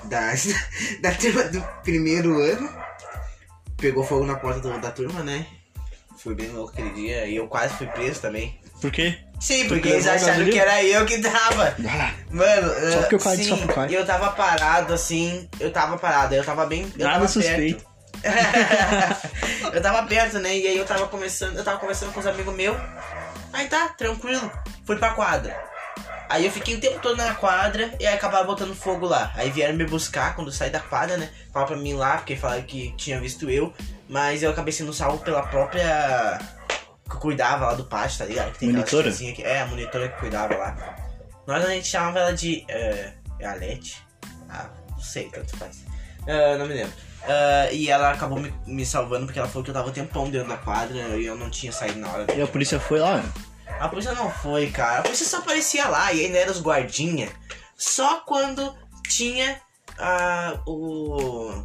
da, 0.05 0.33
da 1.01 1.11
turma 1.13 1.45
do 1.45 1.61
primeiro 1.83 2.41
ano. 2.41 2.69
Pegou 3.77 4.05
fogo 4.05 4.25
na 4.25 4.37
porta 4.37 4.61
do- 4.61 4.81
da 4.81 4.91
turma, 4.91 5.23
né? 5.23 5.47
Foi 6.17 6.35
bem 6.35 6.49
louco 6.49 6.73
aquele 6.73 6.91
dia. 6.91 7.27
E 7.27 7.37
eu 7.37 7.49
quase 7.49 7.75
fui 7.75 7.87
preso 7.89 8.21
também. 8.21 8.61
Por 8.81 8.91
quê? 8.91 9.19
Sim, 9.41 9.67
porque 9.67 9.89
levou 9.89 9.93
eles 9.95 10.07
acharam 10.07 10.45
que 10.45 10.59
era 10.59 10.83
eu 10.85 11.05
que 11.05 11.19
tava. 11.19 11.75
Ah, 11.89 12.13
Mano, 12.31 12.69
Só 12.93 12.99
uh, 12.99 13.01
porque 13.01 13.17
o 13.17 13.19
cara 13.19 13.37
sim, 13.37 13.45
só 13.45 13.57
pro 13.57 13.75
cara. 13.75 13.93
eu 13.93 14.07
tava 14.07 14.31
parado 14.31 14.93
assim, 14.95 15.49
eu 15.59 15.73
tava 15.73 15.99
parado, 15.99 16.35
eu 16.35 16.45
tava 16.45 16.65
bem. 16.67 16.83
Eu 16.97 17.05
Nada 17.05 17.15
tava 17.15 17.29
suspeito. 17.29 17.85
Perto. 17.85 17.93
eu 19.75 19.83
tava 19.83 20.07
perto, 20.07 20.39
né? 20.39 20.57
E 20.57 20.67
aí 20.69 20.77
eu 20.79 20.85
tava 20.85 21.09
começando, 21.09 21.57
eu 21.57 21.65
tava 21.65 21.79
conversando 21.81 22.13
com 22.13 22.21
os 22.21 22.27
amigos 22.27 22.55
meus. 22.55 22.77
Aí 23.53 23.69
tá, 23.69 23.89
tranquilo. 23.91 24.51
Fui 24.87 24.97
pra 24.97 25.11
quadra. 25.15 25.71
Aí 26.29 26.47
eu 26.47 26.51
fiquei 26.53 26.75
o 26.77 26.81
tempo 26.81 26.99
todo 27.01 27.17
na 27.17 27.35
quadra 27.35 27.95
e 28.01 28.07
aí 28.07 28.15
acabava 28.15 28.45
botando 28.45 28.75
fogo 28.75 29.07
lá. 29.07 29.31
Aí 29.35 29.51
vieram 29.51 29.75
me 29.75 29.85
buscar 29.85 30.35
quando 30.35 30.49
eu 30.49 30.53
saí 30.53 30.71
da 30.71 30.81
quadra, 30.81 31.19
né? 31.19 31.31
Falaram 31.53 31.75
pra 31.75 31.83
mim 31.83 31.93
lá, 31.95 32.17
porque 32.17 32.37
falaram 32.37 32.63
que 32.63 32.95
tinha 32.97 33.21
visto 33.21 33.51
eu. 33.51 33.73
Mas 34.09 34.43
eu 34.43 34.51
acabei 34.51 34.73
sendo 34.73 34.93
salvo 34.95 35.23
pela 35.23 35.43
própria. 35.43 36.39
que 37.11 37.17
cuidava 37.19 37.67
lá 37.67 37.75
do 37.75 37.85
pátio, 37.85 38.19
tá 38.19 38.25
ligado? 38.25 38.53
Que 38.53 38.61
tem 38.61 38.73
Monitora? 38.73 39.13
que- 39.13 39.43
É, 39.43 39.61
a 39.61 39.67
monitora 39.67 40.09
que 40.09 40.19
cuidava 40.21 40.57
lá. 40.57 40.97
Nós 41.47 41.63
a 41.65 41.69
gente 41.69 41.87
chamava 41.89 42.21
ela 42.21 42.33
de. 42.33 42.65
É, 42.69 43.13
é 43.39 43.47
a 43.47 43.53
Lete? 43.55 44.03
Ah, 44.49 44.71
não 44.91 45.01
sei, 45.01 45.29
tanto 45.29 45.55
faz. 45.59 45.85
Ah, 46.27 46.57
não 46.57 46.67
me 46.67 46.73
lembro. 46.75 46.93
Ah, 47.27 47.69
e 47.73 47.89
ela 47.89 48.11
acabou 48.11 48.39
me, 48.39 48.53
me 48.67 48.85
salvando 48.85 49.27
porque 49.27 49.39
ela 49.39 49.49
falou 49.49 49.63
que 49.65 49.71
eu 49.71 49.75
tava 49.75 49.89
o 49.89 49.93
tempão 49.93 50.29
dentro 50.29 50.49
da 50.49 50.57
quadra 50.57 50.99
e 51.17 51.25
eu 51.25 51.37
não 51.37 51.51
tinha 51.51 51.73
saído 51.73 51.99
na 51.99 52.09
hora. 52.09 52.27
E 52.35 52.43
a 52.43 52.47
polícia 52.47 52.81
foi 52.81 52.99
lá. 52.99 53.23
A 53.79 53.89
polícia 53.89 54.13
não 54.13 54.31
foi, 54.31 54.71
cara. 54.71 55.01
A 55.01 55.03
polícia 55.03 55.27
só 55.27 55.39
aparecia 55.39 55.89
lá 55.89 56.13
e 56.13 56.25
ainda 56.25 56.39
era 56.39 56.51
os 56.51 56.61
guardinha. 56.61 57.29
Só 57.77 58.21
quando 58.21 58.75
tinha 59.09 59.61
ah, 59.99 60.61
o. 60.67 61.65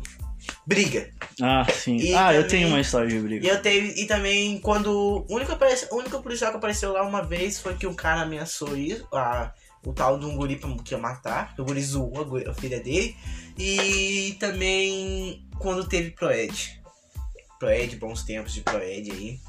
Briga. 0.65 1.09
Ah, 1.41 1.65
sim. 1.71 1.97
E 1.97 2.13
ah, 2.13 2.33
eu 2.33 2.43
também- 2.43 2.47
tenho 2.47 2.67
uma 2.69 2.79
história 2.81 3.07
de 3.07 3.15
E 3.15 3.19
briga. 3.19 3.47
eu 3.47 3.61
teve. 3.61 4.01
E 4.01 4.05
também 4.05 4.59
quando. 4.59 5.25
O 5.29 5.35
único, 5.35 5.51
aparece, 5.51 5.87
o 5.91 5.97
único 5.97 6.21
policial 6.21 6.51
que 6.51 6.57
apareceu 6.57 6.91
lá 6.91 7.03
uma 7.03 7.21
vez 7.21 7.59
foi 7.59 7.75
que 7.75 7.87
um 7.87 7.93
cara 7.93 8.21
ameaçou 8.21 8.75
isso. 8.75 9.07
A, 9.13 9.51
o 9.85 9.93
tal 9.93 10.19
de 10.19 10.25
um 10.25 10.35
guri 10.35 10.59
que 10.83 10.93
ia 10.93 10.97
matar. 10.97 11.53
O 11.57 11.63
guri 11.63 11.81
zoou 11.81 12.13
a, 12.45 12.51
a 12.51 12.53
filha 12.53 12.79
dele. 12.79 13.15
E 13.57 14.35
também 14.39 15.46
quando 15.57 15.87
teve 15.87 16.11
Proed. 16.11 16.81
Proed, 17.59 17.95
bons 17.97 18.23
tempos 18.23 18.53
de 18.53 18.61
Proed 18.61 19.11
aí. 19.11 19.39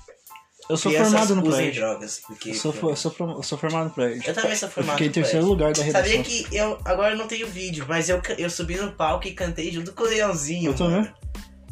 Eu 0.68 0.76
sou 0.76 0.92
Crianças 0.92 1.12
formado 1.12 1.36
no 1.36 1.42
prédio. 1.50 1.80
drogas. 1.80 2.20
Porque 2.26 2.50
Eu 2.50 2.54
sou, 2.54 2.74
eu 2.90 2.96
sou, 2.96 3.14
eu 3.18 3.42
sou 3.42 3.56
formado 3.56 3.84
no 3.84 3.90
prédio. 3.90 4.22
Eu 4.26 4.34
também 4.34 4.54
sou 4.54 4.68
Eu 4.68 4.72
formado 4.72 4.92
fiquei 4.96 5.06
em 5.06 5.08
no 5.08 5.14
terceiro 5.14 5.46
lugar 5.46 5.72
da 5.72 5.82
redação. 5.82 6.06
Sabia 6.10 6.22
que 6.22 6.54
eu. 6.54 6.78
Agora 6.84 7.14
eu 7.14 7.16
não 7.16 7.26
tenho 7.26 7.46
vídeo, 7.46 7.86
mas 7.88 8.08
eu, 8.10 8.20
eu 8.36 8.50
subi 8.50 8.76
no 8.76 8.92
palco 8.92 9.26
e 9.26 9.32
cantei 9.32 9.70
junto 9.72 9.92
com 9.92 10.02
o 10.02 10.06
Leãozinho. 10.06 10.70
Eu 10.72 10.74
também. 10.76 11.10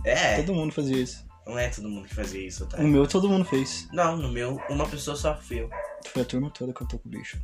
É, 0.05 0.37
Todo 0.37 0.55
mundo 0.55 0.73
fazia 0.73 0.97
isso. 0.97 1.27
não 1.47 1.59
é 1.59 1.69
todo 1.69 1.89
mundo 1.89 2.09
que 2.09 2.15
fazia 2.15 2.47
isso, 2.47 2.65
tá? 2.67 2.79
O 2.79 2.85
meu 2.85 3.07
todo 3.07 3.29
mundo 3.29 3.45
fez. 3.45 3.87
Não, 3.93 4.17
no 4.17 4.31
meu, 4.31 4.59
uma 4.71 4.87
pessoa 4.87 5.17
só 5.17 5.37
fez. 5.37 5.69
Foi 6.13 6.23
a 6.23 6.25
turma 6.25 6.49
toda 6.51 6.73
que 6.73 6.79
cantou 6.79 6.99
com 6.99 7.09
o 7.09 7.11
bicho. 7.13 7.39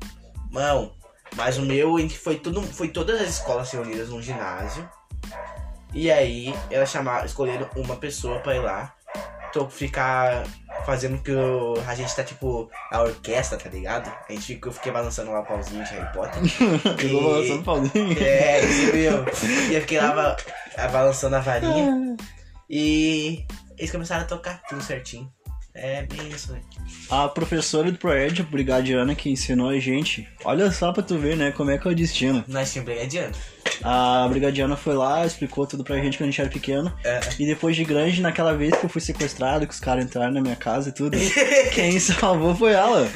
Não, 0.50 0.94
mas 1.36 1.58
o 1.58 1.62
meu 1.62 1.98
em 1.98 2.06
que 2.08 2.16
foi 2.16 2.38
tudo, 2.38 2.62
foi 2.62 2.88
todas 2.88 3.20
as 3.20 3.28
escolas 3.30 3.70
reunidas 3.72 4.08
num 4.10 4.22
ginásio. 4.22 4.88
E 5.92 6.10
aí 6.10 6.54
elas 6.70 6.90
chamaram, 6.90 7.24
escolheram 7.26 7.68
uma 7.76 7.96
pessoa 7.96 8.38
pra 8.40 8.54
ir 8.56 8.60
lá. 8.60 8.94
Tô 9.52 9.68
ficar 9.68 10.44
fazendo 10.86 11.18
que 11.22 11.30
o- 11.30 11.74
a 11.86 11.94
gente 11.94 12.16
tá 12.16 12.24
tipo 12.24 12.70
a 12.90 13.02
orquestra, 13.02 13.58
tá 13.58 13.68
ligado? 13.68 14.10
A 14.28 14.32
gente 14.32 14.46
fica, 14.54 14.68
eu 14.68 14.72
fiquei 14.72 14.90
balançando 14.90 15.30
lá 15.30 15.40
o 15.40 15.44
pauzinho 15.44 15.84
de 15.84 15.90
Harry 15.90 16.10
Potter. 16.14 16.42
Ficou 16.98 17.22
balançando 17.22 17.62
Paulinho. 17.62 18.18
É, 18.18 18.64
isso 18.64 18.92
mesmo. 18.94 19.24
E 19.70 19.74
eu 19.74 19.80
fiquei 19.82 20.00
lá 20.00 20.12
ba- 20.14 20.36
balançando 20.90 21.36
a 21.36 21.40
varinha. 21.40 22.16
E 22.70 23.44
eles 23.76 23.90
começaram 23.90 24.22
a 24.22 24.26
tocar 24.26 24.62
tudo 24.68 24.82
certinho. 24.82 25.30
É 25.74 26.02
bem 26.02 26.28
isso, 26.28 26.52
né? 26.52 26.60
A 27.10 27.28
professora 27.28 27.90
do 27.90 27.98
Proed, 27.98 28.40
a 28.42 28.44
brigadiana, 28.44 29.14
que 29.14 29.30
ensinou 29.30 29.68
a 29.70 29.78
gente. 29.78 30.28
Olha 30.44 30.70
só 30.70 30.92
pra 30.92 31.02
tu 31.02 31.18
ver, 31.18 31.34
né? 31.36 31.50
Como 31.50 31.70
é 31.70 31.78
que 31.78 31.88
é 31.88 31.90
o 31.90 31.94
destino. 31.94 32.44
Nós 32.48 32.70
tínhamos 32.72 32.92
brigadiano. 32.92 33.34
A 33.82 34.26
brigadiana 34.28 34.76
foi 34.76 34.94
lá, 34.94 35.24
explicou 35.26 35.66
tudo 35.66 35.84
pra 35.84 35.96
gente 35.96 36.16
quando 36.18 36.28
a 36.28 36.30
gente 36.30 36.40
era 36.40 36.50
pequeno. 36.50 36.92
É. 37.04 37.20
E 37.38 37.46
depois 37.46 37.76
de 37.76 37.84
grande, 37.84 38.20
naquela 38.20 38.54
vez 38.54 38.74
que 38.76 38.84
eu 38.84 38.90
fui 38.90 39.00
sequestrado, 39.00 39.66
que 39.66 39.72
os 39.74 39.80
caras 39.80 40.04
entraram 40.04 40.32
na 40.32 40.40
minha 40.40 40.56
casa 40.56 40.88
e 40.88 40.92
tudo, 40.92 41.16
quem 41.74 41.98
salvou 41.98 42.54
foi 42.54 42.72
ela. 42.72 43.08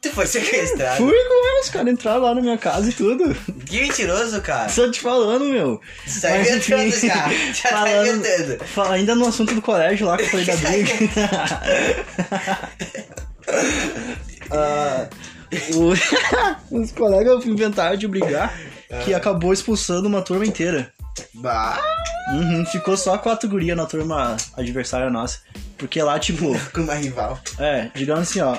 Tu 0.00 0.10
foi 0.10 0.26
sequestrado. 0.26 0.96
Fui 0.96 1.12
com 1.16 1.48
ela, 1.48 1.60
os 1.60 1.68
caras 1.68 1.92
entraram 1.92 2.22
lá 2.22 2.34
na 2.34 2.40
minha 2.40 2.58
casa 2.58 2.90
e 2.90 2.92
tudo. 2.92 3.32
Que 3.64 3.82
mentiroso, 3.82 4.40
cara. 4.42 4.68
Só 4.68 4.90
te 4.90 4.98
falando, 5.00 5.44
meu. 5.44 5.76
Tá 6.20 6.30
Mas, 6.30 6.48
inventando 6.48 6.82
enfim, 6.88 7.06
já. 7.06 7.28
Já 7.52 7.68
tá 7.70 7.76
falando- 7.86 8.08
inventando. 8.26 8.64
Fala, 8.66 8.94
ainda 8.96 9.14
no 9.14 9.28
assunto 9.28 9.54
do 9.54 9.62
colégio 9.62 10.08
lá 10.08 10.16
que 10.16 10.24
eu 10.24 10.28
falei 10.28 10.44
da 10.44 10.56
briga. 10.58 10.92
Ah, 14.50 15.06
o- 15.74 16.76
os 16.80 16.92
colegas 16.92 17.46
inventaram 17.46 17.96
de 17.96 18.08
brigar 18.08 18.52
que 19.04 19.14
acabou 19.14 19.52
expulsando 19.52 20.08
uma 20.08 20.22
turma 20.22 20.44
inteira. 20.46 20.92
Bah. 21.34 21.78
Uhum, 22.32 22.64
ficou 22.66 22.96
só 22.96 23.18
quatro 23.18 23.48
gurias 23.48 23.76
na 23.76 23.84
turma 23.86 24.36
adversária 24.56 25.10
nossa. 25.10 25.40
Porque 25.76 26.00
lá, 26.02 26.18
tipo, 26.18 26.52
Com 26.72 26.82
uma 26.82 26.94
rival. 26.94 27.38
é, 27.58 27.90
digamos 27.94 28.28
assim, 28.30 28.40
ó. 28.40 28.56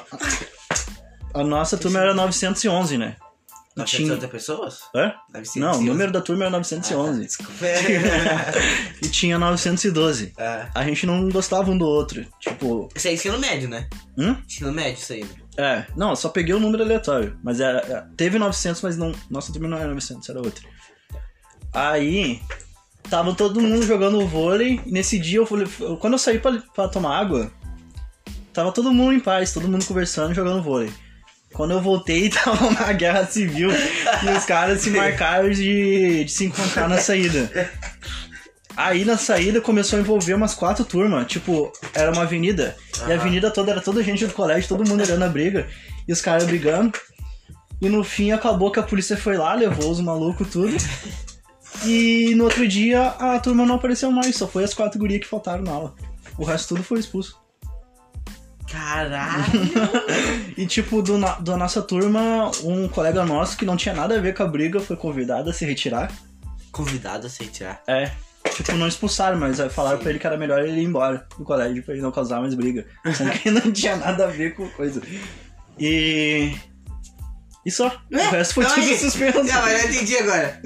A 1.33 1.43
nossa 1.43 1.77
turma 1.77 1.99
era 1.99 2.13
911, 2.13 2.97
né? 2.97 3.15
E 3.75 3.79
980 3.79 4.27
pessoas? 4.27 4.79
Hã? 4.95 5.13
911. 5.33 5.59
Não, 5.59 5.79
o 5.79 5.81
número 5.81 6.11
da 6.11 6.21
turma 6.21 6.43
era 6.43 6.49
Ah, 6.49 6.57
911. 6.59 7.25
Desculpa. 7.25 7.53
e 9.01 9.07
tinha 9.07 9.39
912. 9.39 10.33
Ah, 10.37 10.67
A 10.75 10.83
gente 10.83 11.07
não 11.07 11.27
gostava 11.29 11.71
um 11.71 11.77
do 11.77 11.85
outro. 11.87 12.23
Tipo, 12.39 12.87
Isso 12.95 13.07
é 13.07 13.13
ensino 13.13 13.39
médio, 13.39 13.67
né? 13.67 13.87
hum? 14.17 14.35
Ensino 14.47 14.71
médio, 14.71 15.01
isso 15.01 15.13
aí. 15.13 15.25
É, 15.57 15.85
não, 15.95 16.11
eu 16.11 16.15
só 16.15 16.29
peguei 16.29 16.53
o 16.55 16.59
número 16.59 16.83
aleatório. 16.83 17.37
Mas 17.43 17.59
era, 17.59 17.79
era- 17.79 18.09
teve 18.17 18.39
900, 18.39 18.81
mas 18.81 18.97
não, 18.97 19.13
nossa 19.29 19.51
turma 19.53 19.67
não 19.67 19.77
era 19.77 19.87
900, 19.89 20.27
era 20.29 20.39
outra. 20.39 20.63
Aí, 21.73 22.39
tava 23.09 23.33
todo 23.35 23.61
mundo 23.61 23.85
jogando 23.85 24.25
vôlei. 24.27 24.79
E 24.85 24.91
nesse 24.91 25.17
dia, 25.19 25.39
eu 25.39 25.45
falei, 25.45 25.67
quando 25.99 26.13
eu 26.13 26.19
saí 26.19 26.39
pra, 26.39 26.51
pra 26.73 26.87
tomar 26.87 27.17
água, 27.19 27.51
tava 28.51 28.71
todo 28.71 28.91
mundo 28.91 29.13
em 29.13 29.19
paz, 29.19 29.53
todo 29.53 29.67
mundo 29.67 29.85
conversando, 29.85 30.33
jogando 30.33 30.61
vôlei. 30.63 30.91
Quando 31.53 31.71
eu 31.71 31.81
voltei, 31.81 32.29
tava 32.33 32.65
uma 32.65 32.93
guerra 32.93 33.25
civil 33.27 33.69
e 33.71 34.29
os 34.37 34.45
caras 34.45 34.81
se 34.81 34.89
marcaram 34.91 35.49
de, 35.51 36.23
de 36.25 36.31
se 36.31 36.45
encontrar 36.45 36.87
na 36.89 36.97
saída. 36.97 37.49
Aí 38.75 39.05
na 39.05 39.17
saída 39.17 39.61
começou 39.61 39.97
a 39.97 40.01
envolver 40.01 40.33
umas 40.33 40.53
quatro 40.55 40.83
turmas. 40.83 41.27
Tipo, 41.27 41.71
era 41.93 42.11
uma 42.11 42.23
avenida. 42.23 42.75
E 43.07 43.11
a 43.11 43.15
avenida 43.15 43.51
toda 43.51 43.71
era 43.71 43.81
toda 43.81 44.01
gente 44.03 44.25
do 44.25 44.33
colégio, 44.33 44.67
todo 44.69 44.87
mundo 44.87 45.01
olhando 45.03 45.23
a 45.23 45.29
briga. 45.29 45.67
E 46.07 46.11
os 46.11 46.21
caras 46.21 46.43
brigando. 46.45 46.97
E 47.81 47.89
no 47.89 48.03
fim 48.03 48.31
acabou 48.31 48.71
que 48.71 48.79
a 48.79 48.83
polícia 48.83 49.15
foi 49.17 49.37
lá, 49.37 49.53
levou 49.53 49.91
os 49.91 49.99
malucos 50.01 50.49
tudo. 50.49 50.75
E 51.85 52.33
no 52.35 52.45
outro 52.45 52.65
dia 52.67 53.07
a 53.07 53.37
turma 53.39 53.65
não 53.65 53.75
apareceu 53.75 54.09
mais, 54.11 54.35
só 54.37 54.47
foi 54.47 54.63
as 54.63 54.73
quatro 54.73 54.97
gurias 54.99 55.19
que 55.21 55.27
faltaram 55.27 55.63
na 55.63 55.71
aula. 55.71 55.95
O 56.37 56.45
resto 56.45 56.69
tudo 56.75 56.83
foi 56.83 56.99
expulso. 56.99 57.37
Caralho. 58.71 59.43
E 60.55 60.67
tipo, 60.67 61.01
do, 61.01 61.17
na- 61.17 61.39
da 61.39 61.57
nossa 61.57 61.81
turma, 61.81 62.51
um 62.63 62.87
colega 62.87 63.25
nosso 63.25 63.57
que 63.57 63.65
não 63.65 63.75
tinha 63.75 63.93
nada 63.93 64.15
a 64.15 64.21
ver 64.21 64.35
com 64.35 64.43
a 64.43 64.47
briga 64.47 64.79
foi 64.79 64.95
convidado 64.95 65.49
a 65.49 65.53
se 65.53 65.65
retirar. 65.65 66.11
Convidado 66.71 67.25
a 67.25 67.29
se 67.29 67.43
retirar. 67.43 67.81
É. 67.87 68.11
Tipo, 68.51 68.73
não 68.73 68.87
expulsaram, 68.87 69.39
mas 69.39 69.59
falaram 69.73 69.99
pra 69.99 70.09
ele 70.09 70.19
que 70.19 70.27
era 70.27 70.37
melhor 70.37 70.63
ele 70.63 70.79
ir 70.79 70.83
embora 70.83 71.25
do 71.37 71.43
colégio 71.43 71.81
pra 71.83 71.93
ele 71.93 72.03
não 72.03 72.11
causar 72.11 72.39
mais 72.41 72.53
briga. 72.53 72.85
Sendo 73.15 73.31
que 73.31 73.49
não 73.49 73.71
tinha 73.71 73.95
nada 73.95 74.25
a 74.25 74.27
ver 74.27 74.53
com 74.55 74.67
coisa. 74.69 75.01
E. 75.79 76.53
E 77.65 77.71
só. 77.71 77.87
O 78.11 78.17
resto 78.17 78.55
foi 78.55 78.65
Não, 78.65 78.75
tudo 78.75 78.95
suspenso. 78.97 79.43
Não, 79.43 79.61
mas 79.61 79.83
eu 79.83 79.89
entendi 79.89 80.17
agora. 80.17 80.61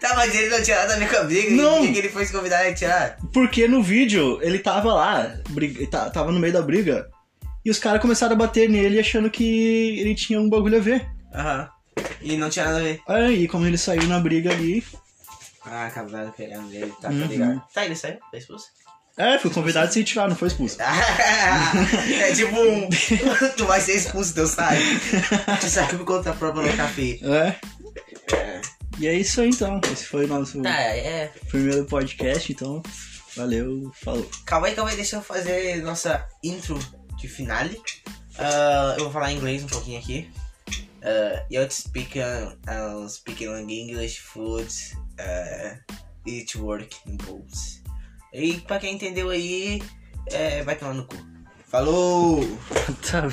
Tá, 0.00 0.14
mas 0.14 0.34
ele 0.34 0.48
não 0.48 0.62
tinha 0.62 0.76
nada 0.76 0.94
a 0.94 0.98
ver 0.98 1.10
com 1.10 1.16
a 1.16 1.24
briga. 1.24 1.50
Não. 1.50 1.82
E 1.82 1.86
por 1.86 1.92
que 1.92 1.98
ele 1.98 2.08
foi 2.10 2.26
se 2.26 2.32
convidar 2.32 2.58
a 2.58 2.64
retirar? 2.64 3.16
Porque 3.32 3.66
no 3.66 3.82
vídeo 3.82 4.38
ele 4.42 4.58
tava 4.58 4.92
lá, 4.92 5.34
briga, 5.48 5.86
tava 6.10 6.30
no 6.30 6.38
meio 6.38 6.52
da 6.52 6.60
briga, 6.60 7.08
e 7.64 7.70
os 7.70 7.78
caras 7.78 8.00
começaram 8.00 8.34
a 8.34 8.38
bater 8.38 8.68
nele 8.68 9.00
achando 9.00 9.30
que 9.30 9.98
ele 9.98 10.14
tinha 10.14 10.40
um 10.40 10.50
bagulho 10.50 10.76
a 10.76 10.80
ver. 10.80 11.06
Aham. 11.34 11.68
E 12.20 12.36
não 12.36 12.50
tinha 12.50 12.66
nada 12.66 12.78
a 12.78 12.82
ver. 12.82 13.00
Aí, 13.08 13.48
como 13.48 13.66
ele 13.66 13.78
saiu 13.78 14.04
na 14.04 14.20
briga 14.20 14.52
ali. 14.52 14.84
Ah, 15.64 15.86
acabaram 15.86 16.30
pegando 16.32 16.72
ele. 16.72 16.92
Tá, 17.00 17.08
Uhum. 17.08 17.20
tá 17.20 17.26
ligado. 17.26 17.62
Tá, 17.72 17.84
ele 17.84 17.96
saiu? 17.96 18.18
Tá 18.30 18.38
expulso? 18.38 18.66
É, 19.16 19.38
foi 19.38 19.50
convidado 19.50 19.88
a 19.88 19.90
se 19.90 19.98
retirar, 20.00 20.28
não 20.28 20.34
foi 20.36 20.48
expulso. 20.48 20.78
é 20.80 22.32
tipo 22.34 22.56
um. 22.58 22.88
tu 23.56 23.66
vai 23.66 23.80
ser 23.80 23.96
expulso, 23.96 24.34
teu 24.34 24.46
sai. 24.46 24.78
Tu 25.60 25.68
sai 25.68 25.86
por 25.88 26.04
conta 26.04 26.32
própria 26.32 26.70
no 26.70 26.76
café. 26.76 27.18
É. 27.22 27.56
É. 28.34 28.60
E 28.98 29.06
é 29.06 29.14
isso 29.14 29.40
aí 29.40 29.50
então. 29.50 29.80
Esse 29.92 30.06
foi 30.06 30.24
o 30.24 30.28
nosso 30.28 30.62
Tá, 30.62 30.70
é. 30.80 31.30
primeiro 31.50 31.84
podcast, 31.84 32.50
então. 32.52 32.82
Valeu, 33.36 33.90
falou. 34.02 34.28
Calma 34.46 34.66
aí, 34.68 34.74
calma 34.74 34.90
aí, 34.90 34.96
deixa 34.96 35.16
eu 35.16 35.22
fazer 35.22 35.82
nossa 35.82 36.26
intro 36.42 36.78
de 37.18 37.28
finale. 37.28 37.80
Ah, 38.38 38.94
eu 38.96 39.04
vou 39.04 39.12
falar 39.12 39.32
inglês 39.32 39.62
um 39.62 39.66
pouquinho 39.68 39.98
aqui. 39.98 40.30
Uh, 41.02 41.44
eu 41.50 41.68
speak, 41.68 42.18
uh, 42.20 42.56
uh, 43.04 43.08
speak 43.08 43.44
English, 43.44 44.20
food, 44.20 44.68
uh, 45.22 45.94
eat, 46.26 46.58
work, 46.58 46.96
goals. 47.24 47.82
E 48.32 48.60
pra 48.60 48.78
quem 48.78 48.94
entendeu 48.94 49.30
aí, 49.30 49.82
é, 50.26 50.62
vai 50.62 50.76
tomar 50.76 50.94
no 50.94 51.06
cu. 51.06 51.16
Falou! 51.68 52.40
Tá 53.10 53.28